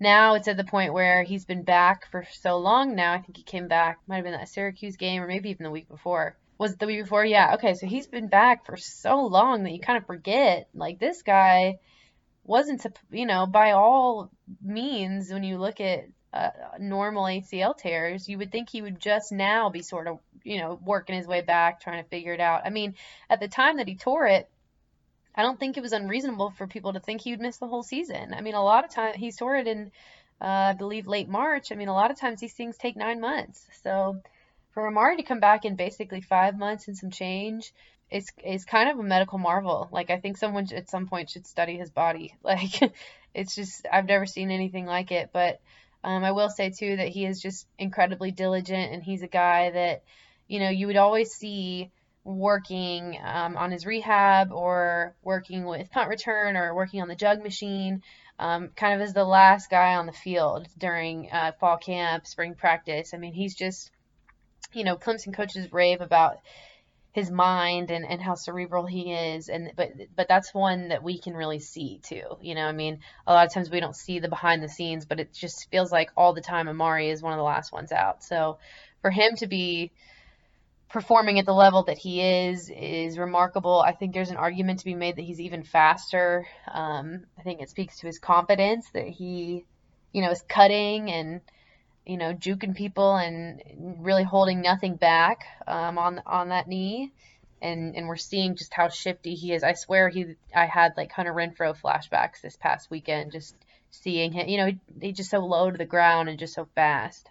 [0.00, 3.12] now it's at the point where he's been back for so long now.
[3.12, 5.70] I think he came back, might have been that Syracuse game or maybe even the
[5.70, 6.36] week before.
[6.60, 7.24] Was the week before?
[7.24, 7.54] Yeah.
[7.54, 10.68] Okay, so he's been back for so long that you kind of forget.
[10.74, 11.78] Like this guy
[12.44, 14.30] wasn't, you know, by all
[14.62, 19.32] means, when you look at uh, normal ACL tears, you would think he would just
[19.32, 22.66] now be sort of, you know, working his way back, trying to figure it out.
[22.66, 22.94] I mean,
[23.30, 24.46] at the time that he tore it,
[25.34, 27.82] I don't think it was unreasonable for people to think he would miss the whole
[27.82, 28.34] season.
[28.34, 29.90] I mean, a lot of times he tore it in,
[30.42, 31.72] uh, I believe, late March.
[31.72, 33.66] I mean, a lot of times these things take nine months.
[33.82, 34.20] So
[34.72, 37.72] for Amari to come back in basically five months and some change
[38.10, 39.88] is is kind of a medical marvel.
[39.92, 42.34] Like I think someone at some point should study his body.
[42.42, 42.92] Like
[43.34, 45.30] it's just I've never seen anything like it.
[45.32, 45.60] But
[46.02, 49.70] um, I will say too that he is just incredibly diligent, and he's a guy
[49.70, 50.02] that
[50.48, 51.90] you know you would always see
[52.24, 57.42] working um, on his rehab or working with punt return or working on the jug
[57.42, 58.02] machine,
[58.38, 62.54] um, kind of as the last guy on the field during uh, fall camp, spring
[62.54, 63.14] practice.
[63.14, 63.90] I mean, he's just,
[64.72, 66.38] you know, Clemson coaches rave about
[67.12, 71.18] his mind and, and how cerebral he is and but but that's one that we
[71.18, 74.20] can really see too you know i mean a lot of times we don't see
[74.20, 77.32] the behind the scenes but it just feels like all the time amari is one
[77.32, 78.58] of the last ones out so
[79.02, 79.90] for him to be
[80.90, 83.80] performing at the level that he is is remarkable.
[83.80, 86.46] I think there's an argument to be made that he's even faster.
[86.70, 89.64] Um, I think it speaks to his confidence that he,
[90.12, 91.40] you know, is cutting and
[92.06, 93.62] you know juking people and
[93.98, 97.12] really holding nothing back um, on on that knee.
[97.62, 99.62] And, and we're seeing just how shifty he is.
[99.62, 103.54] I swear he I had like Hunter Renfrow flashbacks this past weekend, just
[103.90, 104.48] seeing him.
[104.48, 107.28] You know, he, he's just so low to the ground and just so fast.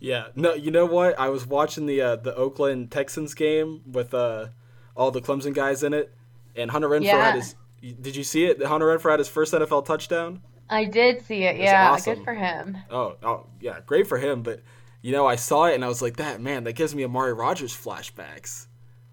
[0.00, 1.18] Yeah, no, you know what?
[1.18, 4.48] I was watching the uh, the Oakland Texans game with uh,
[4.94, 6.12] all the Clemson guys in it,
[6.54, 7.24] and Hunter Renfrow yeah.
[7.24, 7.54] had his.
[7.80, 8.62] Did you see it?
[8.62, 10.42] Hunter Renfrow had his first NFL touchdown.
[10.70, 11.56] I did see it.
[11.56, 12.16] it yeah, awesome.
[12.16, 12.78] good for him.
[12.90, 14.42] Oh, oh, yeah, great for him.
[14.42, 14.62] But
[15.02, 17.32] you know, I saw it and I was like, that man, that gives me Amari
[17.32, 18.66] Rogers flashbacks.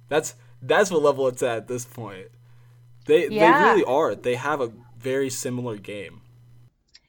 [0.10, 2.28] That's that's what level it's at at this point.
[3.06, 3.64] They yeah.
[3.64, 4.16] they really are.
[4.16, 6.22] They have a very similar game.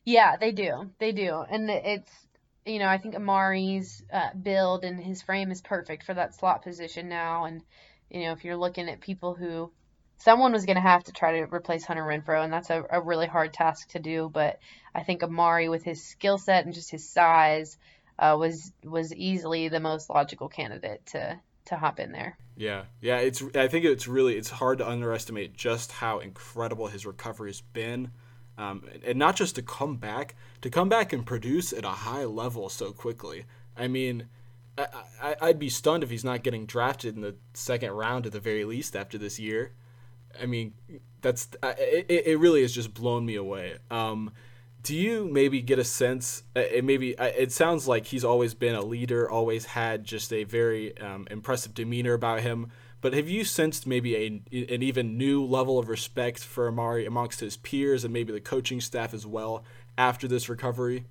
[0.04, 0.90] Yeah, they do.
[0.98, 2.26] They do, and it's
[2.66, 6.62] you know, I think Amari's uh, build and his frame is perfect for that slot
[6.62, 7.44] position now.
[7.44, 7.62] And,
[8.10, 9.70] you know, if you're looking at people who
[10.18, 13.00] someone was going to have to try to replace Hunter Renfrow, and that's a, a
[13.00, 14.30] really hard task to do.
[14.32, 14.58] But
[14.94, 17.76] I think Amari, with his skill set and just his size,
[18.18, 22.36] uh, was was easily the most logical candidate to to hop in there.
[22.56, 23.18] Yeah, yeah.
[23.18, 27.60] It's I think it's really it's hard to underestimate just how incredible his recovery has
[27.60, 28.10] been
[28.58, 32.24] um, and not just to come back, to come back and produce at a high
[32.24, 33.44] level so quickly.
[33.76, 34.28] I mean,
[34.78, 38.32] I I, would be stunned if he's not getting drafted in the second round at
[38.32, 39.72] the very least after this year.
[40.40, 40.74] I mean,
[41.20, 42.06] that's it.
[42.08, 43.76] It really has just blown me away.
[43.90, 44.32] Um,
[44.82, 46.44] do you maybe get a sense?
[46.54, 50.96] It maybe it sounds like he's always been a leader, always had just a very
[50.98, 52.70] um, impressive demeanor about him.
[53.00, 54.26] But have you sensed maybe a,
[54.74, 58.80] an even new level of respect for Amari amongst his peers and maybe the coaching
[58.80, 59.64] staff as well
[59.98, 61.06] after this recovery?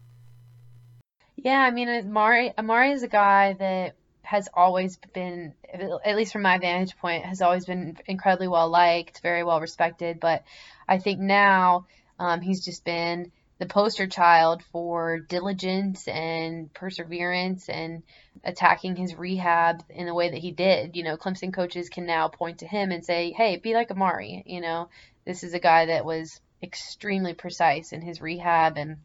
[1.36, 3.96] Yeah, I mean, Amari, Amari is a guy that
[4.26, 9.22] has always been, at least from my vantage point, has always been incredibly well liked,
[9.22, 10.20] very well respected.
[10.20, 10.44] But
[10.88, 11.86] I think now
[12.20, 18.04] um, he's just been the poster child for diligence and perseverance and
[18.44, 20.96] attacking his rehab in the way that he did.
[20.96, 24.44] You know, Clemson coaches can now point to him and say, "Hey, be like Amari."
[24.46, 24.90] You know,
[25.24, 28.98] this is a guy that was extremely precise in his rehab and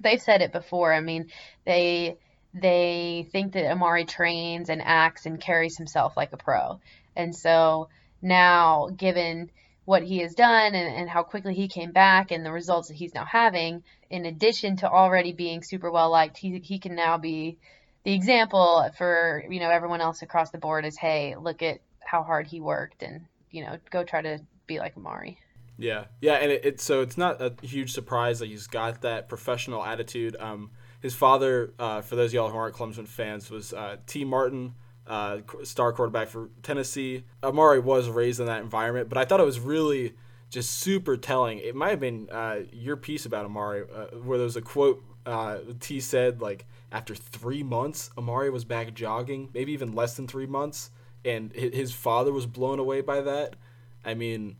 [0.00, 0.92] they've said it before.
[0.92, 1.30] I mean,
[1.64, 2.18] they
[2.60, 6.80] they think that Amari trains and acts and carries himself like a pro.
[7.14, 7.88] And so
[8.22, 9.50] now, given
[9.84, 12.94] what he has done and, and how quickly he came back and the results that
[12.94, 17.18] he's now having, in addition to already being super well liked, he, he can now
[17.18, 17.58] be
[18.04, 22.22] the example for you know everyone else across the board is hey look at how
[22.22, 24.38] hard he worked and you know go try to
[24.68, 25.38] be like Amari.
[25.78, 29.28] Yeah, yeah, and it, it, so it's not a huge surprise that he's got that
[29.28, 30.36] professional attitude.
[30.40, 30.70] Um,
[31.00, 34.74] his father, uh, for those of y'all who aren't Clemson fans, was uh, Tee Martin,
[35.06, 37.24] uh, star quarterback for Tennessee.
[37.42, 40.14] Amari was raised in that environment, but I thought it was really
[40.50, 41.58] just super telling.
[41.58, 45.02] It might have been uh, your piece about Amari, uh, where there was a quote
[45.24, 50.26] uh, Tee said like after three months, Amari was back jogging, maybe even less than
[50.26, 50.90] three months,
[51.24, 53.56] and his father was blown away by that.
[54.04, 54.56] I mean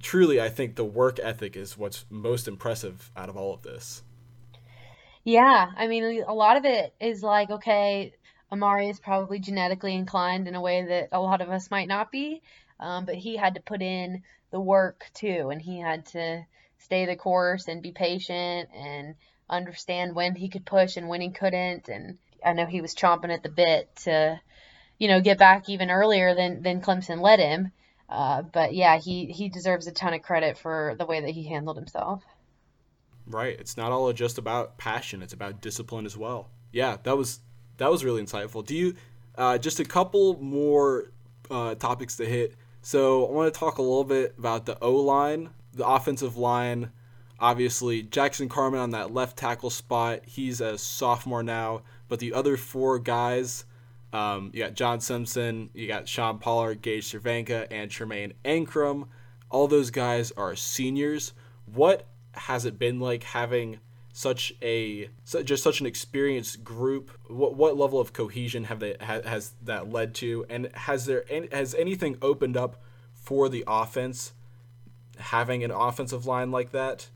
[0.00, 4.02] truly, I think the work ethic is what's most impressive out of all of this.
[5.24, 8.12] Yeah, I mean, a lot of it is like, okay,
[8.50, 12.10] Amari is probably genetically inclined in a way that a lot of us might not
[12.10, 12.42] be,
[12.80, 16.44] um, but he had to put in the work too, and he had to
[16.78, 19.14] stay the course and be patient and
[19.48, 21.88] understand when he could push and when he couldn't.
[21.88, 24.40] And I know he was chomping at the bit to,
[24.98, 27.72] you know, get back even earlier than than Clemson let him.
[28.08, 31.48] Uh, but yeah, he he deserves a ton of credit for the way that he
[31.48, 32.24] handled himself.
[33.26, 33.58] Right.
[33.58, 36.50] It's not all just about passion; it's about discipline as well.
[36.72, 37.40] Yeah, that was
[37.76, 38.64] that was really insightful.
[38.64, 38.94] Do you
[39.36, 41.12] uh, just a couple more
[41.50, 42.54] uh, topics to hit?
[42.82, 46.90] So I want to talk a little bit about the O line, the offensive line.
[47.38, 50.20] Obviously, Jackson Carman on that left tackle spot.
[50.26, 53.64] He's a sophomore now, but the other four guys
[54.12, 59.08] um, you got John Simpson, you got Sean Pollard, Gage Cervenka, and Tremayne Anchrum.
[59.50, 61.32] All those guys are seniors.
[61.66, 63.80] What has it been like having
[64.12, 65.08] such a
[65.44, 67.10] just such an experienced group?
[67.28, 70.44] What what level of cohesion have they has that led to?
[70.48, 72.82] And has there has anything opened up
[73.14, 74.32] for the offense
[75.18, 77.08] having an offensive line like that?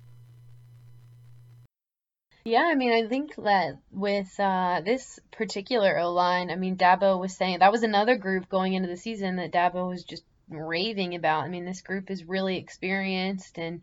[2.45, 7.19] Yeah, I mean, I think that with uh, this particular O line, I mean, Dabo
[7.19, 11.17] was saying that was another group going into the season that Dabo was just raving
[11.17, 11.43] about.
[11.43, 13.83] I mean, this group is really experienced, and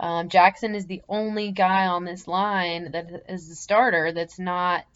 [0.00, 4.86] um, Jackson is the only guy on this line that is the starter that's not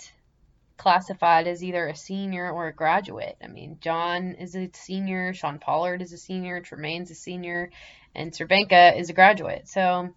[0.79, 3.37] classified as either a senior or a graduate.
[3.45, 7.71] I mean, John is a senior, Sean Pollard is a senior, Tremayne's a senior,
[8.15, 9.69] and Cervenka is a graduate.
[9.69, 10.09] So,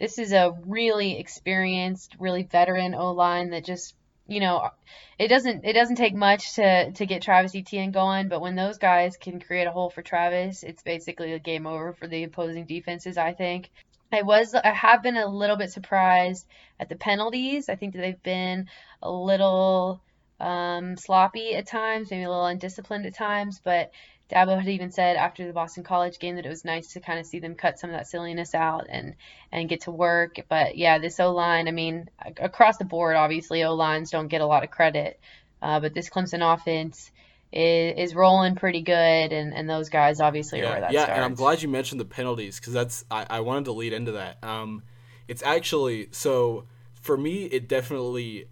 [0.00, 3.94] this is a really experienced, really veteran O line that just
[4.26, 4.70] you know,
[5.18, 8.78] it doesn't it doesn't take much to to get Travis Etienne going, but when those
[8.78, 12.66] guys can create a hole for Travis, it's basically a game over for the opposing
[12.66, 13.16] defenses.
[13.16, 13.70] I think.
[14.12, 16.46] I was I have been a little bit surprised
[16.78, 17.68] at the penalties.
[17.68, 18.68] I think that they've been
[19.02, 20.00] a little
[20.40, 23.92] um, sloppy at times, maybe a little undisciplined at times, but
[24.30, 27.18] Dabo had even said after the Boston College game that it was nice to kind
[27.18, 29.14] of see them cut some of that silliness out and
[29.50, 30.36] and get to work.
[30.48, 32.08] But yeah, this O line, I mean,
[32.38, 35.20] across the board, obviously O lines don't get a lot of credit,
[35.60, 37.10] uh, but this Clemson offense
[37.52, 41.04] is, is rolling pretty good, and, and those guys obviously yeah, are where that yeah,
[41.04, 41.16] starts.
[41.16, 44.12] and I'm glad you mentioned the penalties because that's I, I wanted to lead into
[44.12, 44.42] that.
[44.42, 44.82] Um,
[45.28, 46.64] it's actually so
[47.00, 48.46] for me, it definitely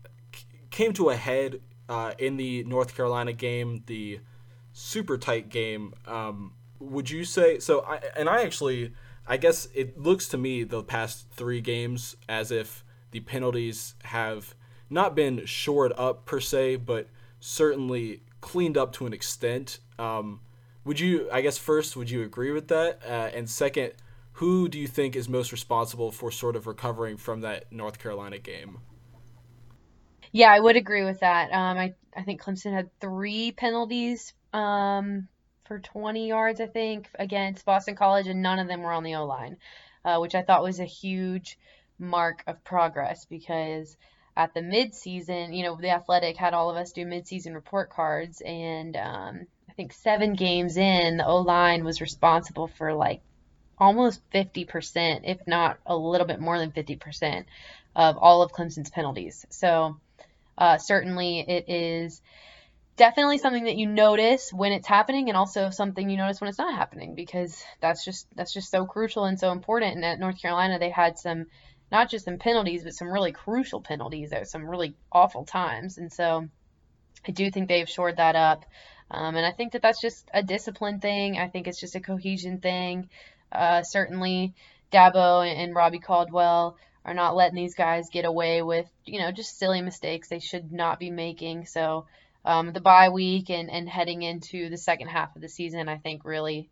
[0.71, 3.83] came to a head uh, in the North Carolina game.
[3.87, 4.21] The
[4.73, 5.95] super tight game.
[6.07, 7.83] Um, would you say so?
[7.83, 8.93] I, and I actually,
[9.27, 14.55] I guess it looks to me the past three games as if the penalties have
[14.89, 19.79] not been shored up per se, but certainly cleaned up to an extent.
[19.99, 20.41] Um,
[20.85, 21.29] would you?
[21.33, 23.01] I guess first, would you agree with that?
[23.05, 23.93] Uh, and second,
[24.33, 28.39] who do you think is most responsible for sort of recovering from that North Carolina
[28.39, 28.79] game?
[30.33, 31.53] Yeah, I would agree with that.
[31.53, 35.29] Um, I I think Clemson had three penalties um,
[35.65, 39.15] for 20 yards, I think, against Boston College, and none of them were on the
[39.17, 39.57] O line,
[40.05, 41.59] uh, which I thought was a huge
[41.99, 43.97] mark of progress because
[44.37, 48.41] at the midseason, you know, the Athletic had all of us do midseason report cards,
[48.41, 53.21] and um, I think seven games in, the O line was responsible for like
[53.79, 57.45] almost 50%, if not a little bit more than 50%,
[57.97, 59.47] of all of Clemson's penalties.
[59.51, 59.97] So
[60.59, 62.21] uh, certainly it is
[62.97, 66.59] definitely something that you notice when it's happening and also something you notice when it's
[66.59, 70.41] not happening because that's just that's just so crucial and so important and at North
[70.41, 71.47] Carolina they had some
[71.91, 75.99] not just some penalties, but some really crucial penalties at some really awful times.
[75.99, 76.49] And so
[77.27, 78.65] I do think they've shored that up.
[79.11, 81.37] Um, and I think that that's just a discipline thing.
[81.37, 83.09] I think it's just a cohesion thing.
[83.51, 84.55] Uh, certainly,
[84.93, 89.33] Dabo and, and Robbie Caldwell are not letting these guys get away with, you know,
[89.33, 91.67] just silly mistakes they should not be making.
[91.67, 92.07] So
[92.45, 95.97] um, the bye week and, and heading into the second half of the season, I
[95.97, 96.69] think really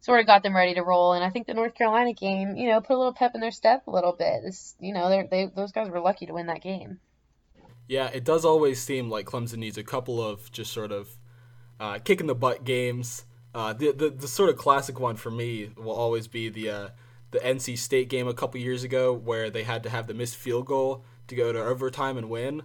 [0.00, 1.12] sort of got them ready to roll.
[1.12, 3.50] And I think the North Carolina game, you know, put a little pep in their
[3.50, 4.42] step a little bit.
[4.44, 7.00] This, you know, they they those guys were lucky to win that game.
[7.88, 11.08] Yeah, it does always seem like Clemson needs a couple of just sort of
[11.80, 13.24] uh, kick in the butt games.
[13.54, 16.88] Uh, the, the the sort of classic one for me will always be the uh,
[17.30, 20.36] the NC State game a couple years ago where they had to have the missed
[20.36, 22.62] field goal to go to overtime and win.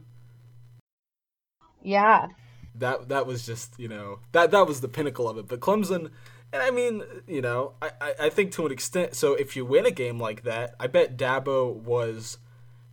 [1.82, 2.28] Yeah.
[2.76, 5.48] That that was just you know that that was the pinnacle of it.
[5.48, 6.10] But Clemson,
[6.54, 9.16] and I mean you know I, I, I think to an extent.
[9.16, 12.38] So if you win a game like that, I bet Dabo was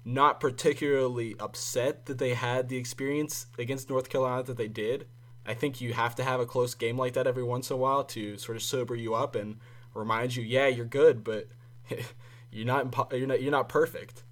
[0.05, 5.07] not particularly upset that they had the experience against North Carolina that they did.
[5.47, 7.79] I think you have to have a close game like that every once in a
[7.79, 9.59] while to sort of sober you up and
[9.95, 11.49] remind you, yeah, you're good, but
[12.51, 14.23] you're not you're not you're not perfect.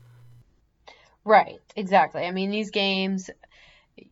[1.24, 2.24] Right, exactly.
[2.24, 3.29] I mean, these games,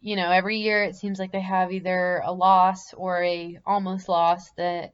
[0.01, 4.09] you know, every year it seems like they have either a loss or a almost
[4.09, 4.93] loss that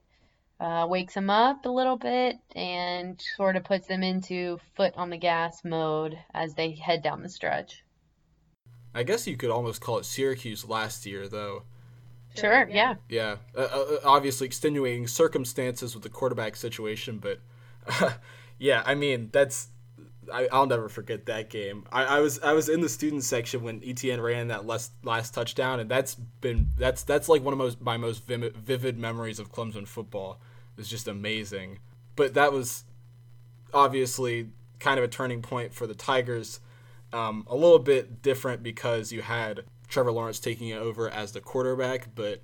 [0.63, 5.11] uh, wakes them up a little bit and sort of puts them into foot on
[5.11, 7.83] the gas mode as they head down the stretch.
[8.95, 11.65] I guess you could almost call it Syracuse last year, though.
[12.37, 12.95] Sure, yeah.
[13.09, 17.41] Yeah, uh, uh, obviously extenuating circumstances with the quarterback situation, but
[18.01, 18.13] uh,
[18.59, 19.69] yeah, I mean that's
[20.33, 21.85] I, will never forget that game.
[21.91, 25.35] I, I, was I was in the student section when Etienne ran that last last
[25.35, 29.53] touchdown, and that's been that's that's like one of most my most vivid memories of
[29.53, 30.41] Clemson football.
[30.77, 31.79] It was just amazing.
[32.17, 32.85] But that was
[33.73, 34.49] obviously
[34.79, 36.61] kind of a turning point for the Tigers.
[37.13, 41.41] Um, a little bit different because you had Trevor Lawrence taking it over as the
[41.41, 42.43] quarterback, but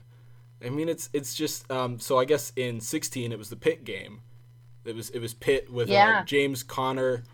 [0.64, 3.84] I mean it's it's just um, so I guess in 16 it was the Pitt
[3.84, 4.20] game.
[4.84, 6.18] It was it was Pitt with uh, yeah.
[6.20, 7.24] uh, James Conner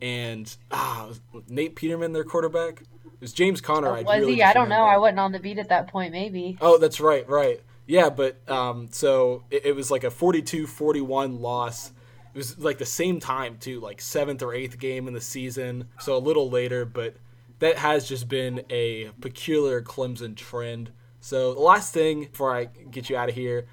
[0.00, 1.10] and ah
[1.48, 2.80] Nate Peterman their quarterback.
[2.80, 3.88] It was James Conner.
[3.88, 4.42] Oh, was really he?
[4.42, 4.84] I don't know.
[4.84, 6.12] I wasn't on the beat at that point.
[6.12, 6.56] Maybe.
[6.60, 7.60] Oh, that's right, right.
[7.88, 11.90] Yeah, but um, so it, it was like a 42-41 loss.
[12.34, 15.88] It was like the same time too, like seventh or eighth game in the season.
[15.98, 17.16] So a little later, but
[17.60, 20.92] that has just been a peculiar Clemson trend.
[21.20, 23.66] So the last thing before I get you out of here,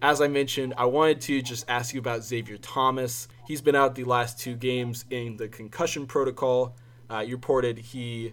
[0.00, 3.26] as I mentioned, I wanted to just ask you about Xavier Thomas.
[3.48, 6.76] He's been out the last two games in the concussion protocol.
[7.10, 8.32] Uh, you reported he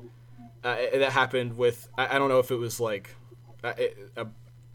[0.63, 3.15] uh, that happened with I, don't know if it was like
[3.63, 3.73] uh,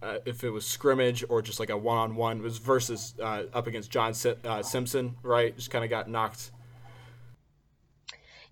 [0.03, 2.43] uh if it was scrimmage or just like a one-on-one.
[2.43, 4.13] Was versus uh, up against John
[4.45, 5.55] uh, Simpson, right?
[5.57, 6.51] Just kind of got knocked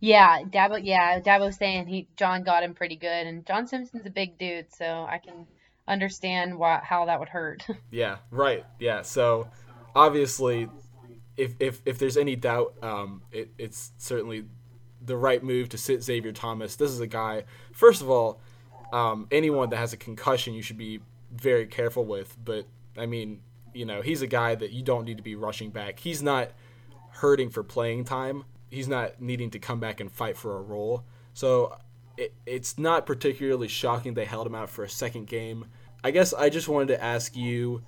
[0.01, 0.81] yeah, Dabo.
[0.83, 4.73] Yeah, Dabo saying he John got him pretty good, and John Simpson's a big dude,
[4.73, 5.47] so I can
[5.89, 7.67] understand why how that would hurt.
[7.91, 8.65] yeah, right.
[8.79, 9.49] Yeah, so
[9.95, 10.69] obviously,
[11.37, 14.45] if if if there's any doubt, um, it, it's certainly
[15.01, 16.77] the right move to sit Xavier Thomas.
[16.77, 17.45] This is a guy.
[17.73, 18.41] First of all,
[18.93, 21.01] um, anyone that has a concussion, you should be
[21.41, 22.37] very careful with.
[22.43, 22.67] But
[22.97, 23.41] I mean,
[23.75, 26.01] you know, he's a guy that you don't need to be rushing back.
[26.01, 26.51] He's not
[27.11, 31.05] hurting for playing time he's not needing to come back and fight for a role.
[31.35, 31.77] So
[32.17, 35.67] it, it's not particularly shocking they held him out for a second game.
[36.03, 37.83] I guess I just wanted to ask you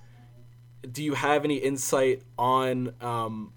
[0.89, 3.51] do you have any insight on um,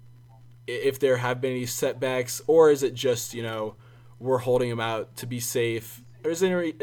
[0.67, 3.75] if there have been any setbacks, or is it just, you know,
[4.19, 6.02] we're holding him out to be safe?
[6.23, 6.73] Is there, any,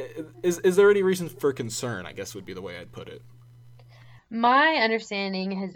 [0.43, 3.09] is, is there any reason for concern, I guess would be the way I'd put
[3.09, 3.23] it?
[4.33, 5.75] My understanding has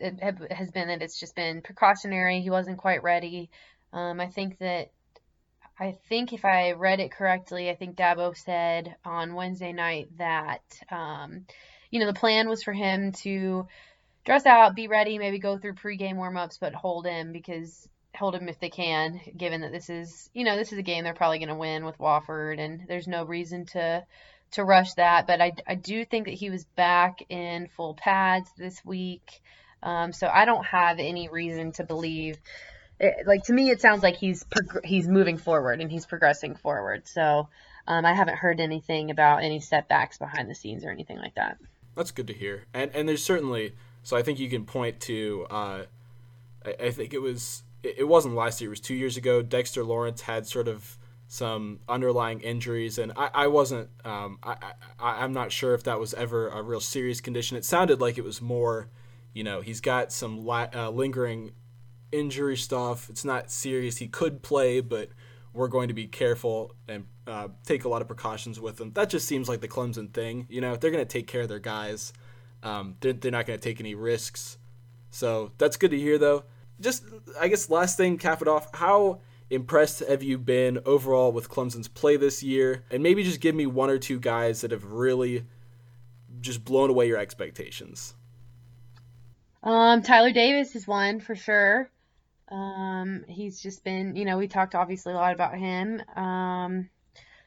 [0.53, 2.41] has been that it's just been precautionary.
[2.41, 3.51] He wasn't quite ready.
[3.93, 4.93] Um, I think that
[5.79, 10.63] I think if I read it correctly, I think Dabo said on Wednesday night that
[10.89, 11.47] um,
[11.91, 13.67] you know the plan was for him to
[14.25, 18.49] dress out, be ready, maybe go through pregame warmups, but hold him because hold him
[18.49, 21.39] if they can, given that this is you know this is a game they're probably
[21.39, 24.05] going to win with Wofford, and there's no reason to
[24.53, 25.27] to rush that.
[25.27, 29.43] But I I do think that he was back in full pads this week,
[29.83, 32.39] um, so I don't have any reason to believe
[33.01, 36.55] it, like to me, it sounds like he's prog- he's moving forward and he's progressing
[36.55, 37.07] forward.
[37.09, 37.49] So
[37.87, 41.59] um, I haven't heard anything about any setbacks behind the scenes or anything like that.
[41.97, 42.65] That's good to hear.
[42.73, 45.83] And and there's certainly so I think you can point to uh,
[46.65, 49.43] I, I think it was it, it wasn't last year it was two years ago.
[49.43, 54.57] Dexter Lawrence had sort of some underlying injuries, and I, I wasn't um, I,
[54.99, 57.57] I I'm not sure if that was ever a real serious condition.
[57.57, 58.91] It sounded like it was more,
[59.33, 61.53] you know, he's got some la- uh, lingering
[62.13, 63.09] injury stuff.
[63.11, 63.97] It's not serious.
[63.99, 65.11] He could play, but
[65.53, 68.93] we're going to be careful and uh, take a lot of precautions with him.
[68.93, 70.47] That just seems like the Clemson thing.
[70.51, 72.13] You know, they're going to take care of their guys.
[72.63, 74.59] Um, they're, they're not going to take any risks.
[75.11, 76.45] So that's good to hear, though.
[76.81, 77.05] Just,
[77.41, 78.75] I guess, last thing, cap it off.
[78.75, 79.21] How
[79.51, 82.85] impressed have you been overall with Clemson's play this year?
[82.91, 85.45] And maybe just give me one or two guys that have really
[86.41, 88.15] just blown away your expectations.
[89.63, 91.89] Um, Tyler Davis is one for sure.
[92.51, 96.03] Um, he's just been, you know, we talked obviously a lot about him.
[96.15, 96.91] Um,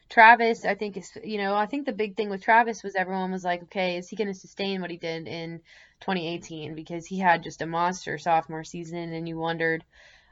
[0.09, 3.32] Travis, I think is, you know, I think the big thing with Travis was everyone
[3.32, 5.61] was like, okay, is he going to sustain what he did in
[6.01, 6.75] 2018?
[6.75, 9.83] Because he had just a monster sophomore season, and you wondered,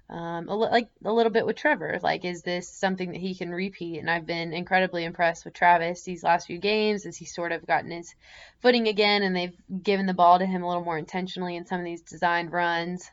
[0.09, 3.35] um, a li- like a little bit with Trevor, like, is this something that he
[3.35, 3.99] can repeat?
[3.99, 7.65] And I've been incredibly impressed with Travis these last few games as he's sort of
[7.65, 8.13] gotten his
[8.61, 11.79] footing again, and they've given the ball to him a little more intentionally in some
[11.79, 13.09] of these designed runs.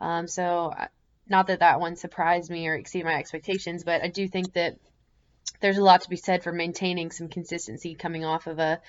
[0.00, 0.74] Um, so,
[1.28, 4.76] not that that one surprised me or exceeded my expectations, but I do think that
[5.60, 8.80] there's a lot to be said for maintaining some consistency coming off of a,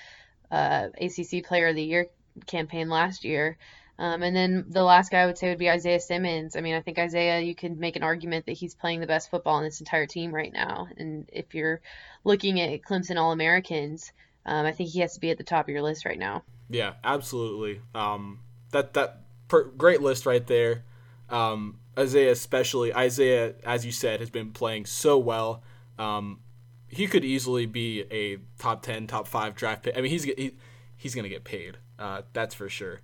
[0.52, 2.08] a ACC Player of the Year
[2.46, 3.58] campaign last year.
[4.00, 6.56] Um, and then the last guy I would say would be Isaiah Simmons.
[6.56, 9.30] I mean, I think Isaiah, you can make an argument that he's playing the best
[9.30, 10.88] football in this entire team right now.
[10.98, 11.80] And if you're
[12.24, 14.12] looking at Clemson All Americans,
[14.46, 16.44] um, I think he has to be at the top of your list right now.
[16.70, 17.82] Yeah, absolutely.
[17.94, 18.40] Um,
[18.72, 20.84] that that per, great list right there.
[21.30, 25.64] Um, Isaiah, especially Isaiah, as you said, has been playing so well.
[26.00, 26.40] Um,
[26.88, 29.98] he could easily be a top ten, top five draft pick.
[29.98, 30.56] I mean, he's he,
[30.98, 31.78] he's gonna get paid.
[31.98, 33.02] Uh, that's for sure.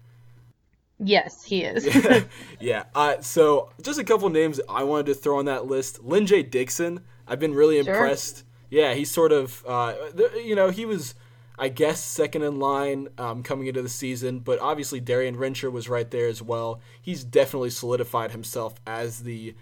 [1.00, 1.88] Yes, he is.
[2.60, 2.84] yeah.
[2.94, 6.04] Uh, so just a couple names I wanted to throw on that list.
[6.04, 7.02] Lyn-J Dixon.
[7.28, 7.94] I've been really sure.
[7.94, 8.44] impressed.
[8.70, 9.96] Yeah, he's sort of, uh,
[10.36, 11.16] you know, he was,
[11.58, 15.90] I guess, second in line um, coming into the season, but obviously Darien Rencher was
[15.90, 16.80] right there as well.
[17.02, 19.56] He's definitely solidified himself as the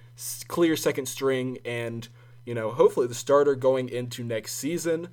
[0.47, 2.07] clear second string, and
[2.45, 5.09] you know, hopefully the starter going into next season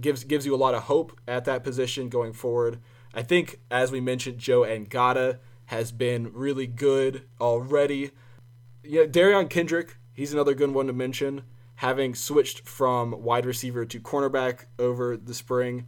[0.00, 2.78] gives gives you a lot of hope at that position going forward.
[3.14, 8.10] I think, as we mentioned, Joe Ngata has been really good already.
[8.82, 11.42] Yeah, Derion Kendrick, he's another good one to mention,
[11.76, 15.86] having switched from wide receiver to cornerback over the spring.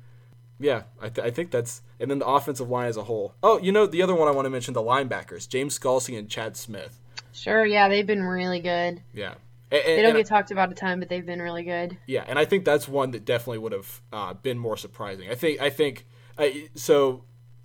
[0.61, 3.35] Yeah, I, th- I think that's and then the offensive line as a whole.
[3.43, 6.29] Oh, you know the other one I want to mention the linebackers, James Skalski and
[6.29, 7.01] Chad Smith.
[7.33, 9.03] Sure, yeah, they've been really good.
[9.12, 9.35] Yeah.
[9.70, 11.97] And, and, they don't get I, talked about a ton, but they've been really good.
[12.07, 15.29] Yeah, and I think that's one that definitely would have uh, been more surprising.
[15.31, 16.07] I think I think
[16.39, 17.24] I, so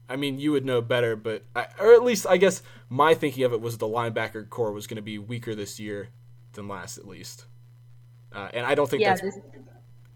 [0.10, 3.44] I mean, you would know better, but I, or at least I guess my thinking
[3.44, 6.10] of it was the linebacker corps was going to be weaker this year
[6.54, 7.46] than last, at least.
[8.34, 9.40] Uh, and I don't think yeah, that's this...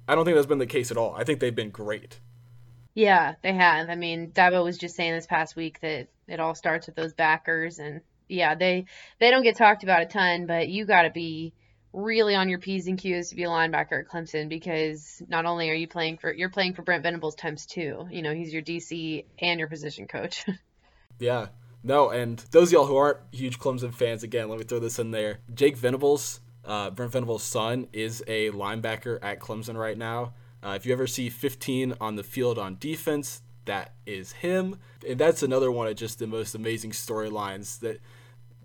[0.08, 1.16] I don't think that's been the case at all.
[1.16, 2.20] I think they've been great.
[2.96, 3.90] Yeah, they have.
[3.90, 7.14] I mean, Dabo was just saying this past week that it all starts with those
[7.14, 8.86] backers, and yeah, they
[9.20, 11.54] they don't get talked about a ton, but you got to be
[11.94, 15.70] really on your P's and Q's to be a linebacker at Clemson because not only
[15.70, 18.08] are you playing for you're playing for Brent Venables times two.
[18.12, 20.46] You know, he's your DC and your position coach.
[21.20, 21.48] yeah.
[21.84, 25.12] No, and those y'all who aren't huge Clemson fans, again, let me throw this in
[25.12, 25.40] there.
[25.54, 30.34] Jake Venables, uh, Brent Venables' son, is a linebacker at Clemson right now.
[30.66, 34.80] Uh, if you ever see 15 on the field on defense, that is him.
[35.08, 38.00] And that's another one of just the most amazing storylines that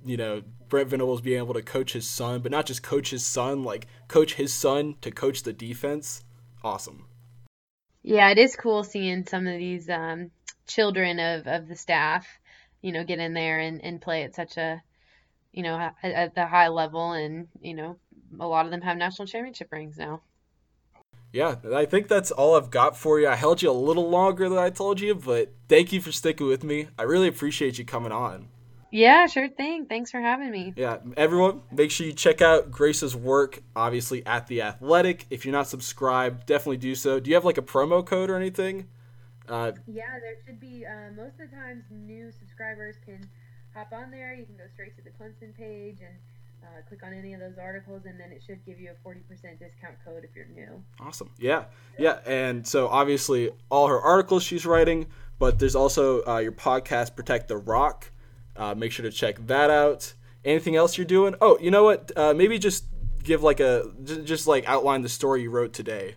[0.05, 3.25] you know, Brent Venables being able to coach his son, but not just coach his
[3.25, 6.25] son, like coach his son to coach the defense.
[6.62, 7.07] Awesome.
[8.03, 10.31] Yeah, it is cool seeing some of these um,
[10.66, 12.27] children of, of the staff,
[12.81, 14.83] you know, get in there and, and play at such a,
[15.53, 17.12] you know, at, at the high level.
[17.12, 17.97] And, you know,
[18.39, 20.23] a lot of them have national championship rings now.
[21.33, 23.29] Yeah, I think that's all I've got for you.
[23.29, 26.47] I held you a little longer than I told you, but thank you for sticking
[26.47, 26.89] with me.
[26.99, 28.49] I really appreciate you coming on.
[28.91, 29.86] Yeah, sure thing.
[29.86, 30.72] Thanks for having me.
[30.76, 35.26] Yeah, everyone, make sure you check out Grace's work, obviously at The Athletic.
[35.30, 37.20] If you're not subscribed, definitely do so.
[37.20, 38.89] Do you have like a promo code or anything?
[39.49, 40.84] Uh, yeah, there should be.
[40.86, 43.28] Uh, most of the times, new subscribers can
[43.74, 44.34] hop on there.
[44.34, 46.16] You can go straight to the Clemson page and
[46.62, 49.18] uh, click on any of those articles, and then it should give you a 40%
[49.59, 50.82] discount code if you're new.
[51.01, 51.30] Awesome.
[51.39, 51.64] Yeah.
[51.99, 52.18] Yeah.
[52.26, 55.07] And so, obviously, all her articles she's writing,
[55.39, 58.11] but there's also uh, your podcast, Protect the Rock
[58.59, 60.12] uh, make sure to check that out.
[60.44, 61.34] Anything else you're doing?
[61.40, 62.12] Oh, you know what?
[62.16, 62.84] Uh, maybe just
[63.22, 63.90] give like a
[64.24, 66.16] just like outline the story you wrote today.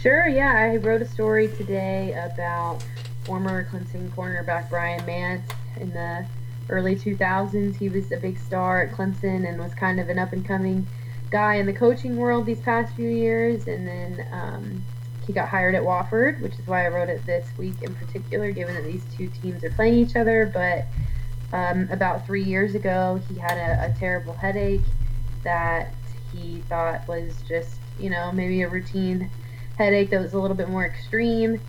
[0.00, 0.28] Sure.
[0.28, 2.84] Yeah, I wrote a story today about
[3.24, 6.26] former Clemson cornerback Brian Mance in the
[6.68, 7.76] early 2000s.
[7.76, 10.86] He was a big star at Clemson and was kind of an up and coming
[11.30, 13.66] guy in the coaching world these past few years.
[13.66, 14.84] And then um,
[15.26, 18.50] he got hired at Wofford, which is why I wrote it this week in particular,
[18.52, 20.50] given that these two teams are playing each other.
[20.52, 20.86] But
[21.56, 24.82] um, about three years ago, he had a, a, terrible headache
[25.44, 25.94] that
[26.32, 29.30] he thought was just, you know, maybe a routine
[29.78, 31.60] headache that was a little bit more extreme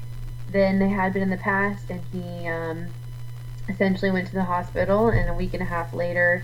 [0.52, 1.90] than they had been in the past.
[1.90, 2.88] And he um,
[3.70, 6.44] essentially went to the hospital, and a week and a half later,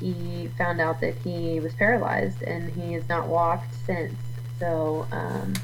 [0.00, 4.14] he found out that he was paralyzed and he has not walked since.
[4.58, 5.54] So, um,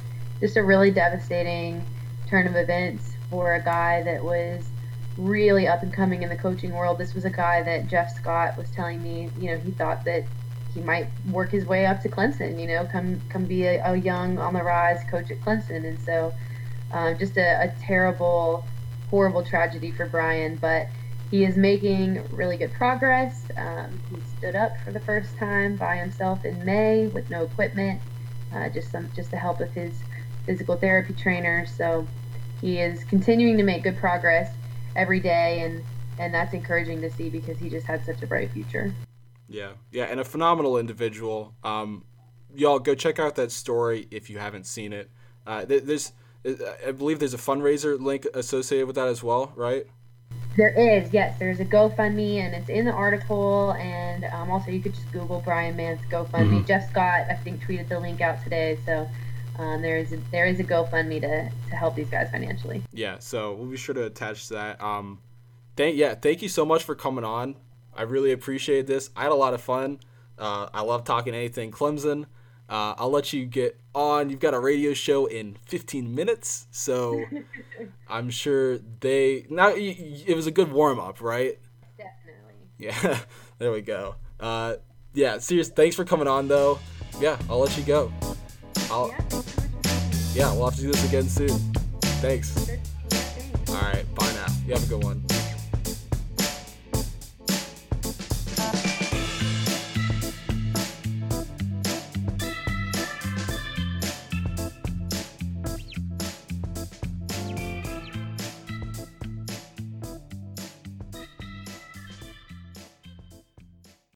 [0.41, 1.85] just a really devastating
[2.29, 4.69] turn of events for a guy that was
[5.17, 6.99] really up and coming in the coaching world.
[6.99, 10.25] This was a guy that Jeff Scott was telling me, you know, he thought that
[10.73, 13.97] he might work his way up to Clemson, you know, come come be a, a
[13.97, 15.85] young on the rise coach at Clemson.
[15.85, 16.33] And so,
[16.93, 18.65] um, just a, a terrible,
[19.11, 20.57] horrible tragedy for Brian.
[20.57, 20.87] But
[21.31, 23.43] he is making really good progress.
[23.57, 28.01] Um, he stood up for the first time by himself in May with no equipment,
[28.55, 29.93] uh, just some just the help of his
[30.49, 31.67] physical therapy trainer.
[31.67, 32.07] So
[32.63, 34.51] he is continuing to make good progress
[34.97, 35.85] every day, and
[36.19, 38.93] and that's encouraging to see because he just had such a bright future.
[39.47, 41.55] Yeah, yeah, and a phenomenal individual.
[41.63, 42.05] Um,
[42.55, 45.11] y'all go check out that story if you haven't seen it.
[45.47, 46.13] Uh, there's,
[46.45, 49.87] I believe, there's a fundraiser link associated with that as well, right?
[50.57, 51.39] There is, yes.
[51.39, 53.73] There's a GoFundMe, and it's in the article.
[53.75, 56.31] And um, also, you could just Google Brian Mance GoFundMe.
[56.33, 56.65] Mm-hmm.
[56.65, 58.79] Jeff Scott, I think, tweeted the link out today.
[58.85, 59.09] So
[59.59, 62.83] um, there is a, there is a GoFundMe to to help these guys financially.
[62.93, 64.81] Yeah, so we'll be sure to attach that.
[64.81, 65.21] Um,
[65.77, 67.57] thank yeah, thank you so much for coming on.
[67.95, 69.11] I really appreciate this.
[69.17, 69.99] I had a lot of fun.
[70.39, 72.27] Uh, I love talking anything Clemson.
[72.69, 74.31] Uh, I'll let you get on.
[74.31, 77.25] You've got a radio show in 15 minutes, so
[78.09, 79.73] I'm sure they now.
[79.75, 81.59] It was a good warm up, right?
[81.97, 82.55] Definitely.
[82.79, 83.19] Yeah,
[83.59, 84.17] there we go.
[84.39, 84.77] Uh,
[85.15, 85.69] yeah, serious.
[85.69, 86.79] Thanks for coming on, though.
[87.19, 88.13] Yeah, I'll let you go.
[88.91, 89.43] I'll, yeah,
[90.35, 91.59] yeah, we'll have to do this again soon.
[92.21, 92.71] Thanks.
[93.69, 94.47] All right, bye now.
[94.67, 95.23] You have a good one.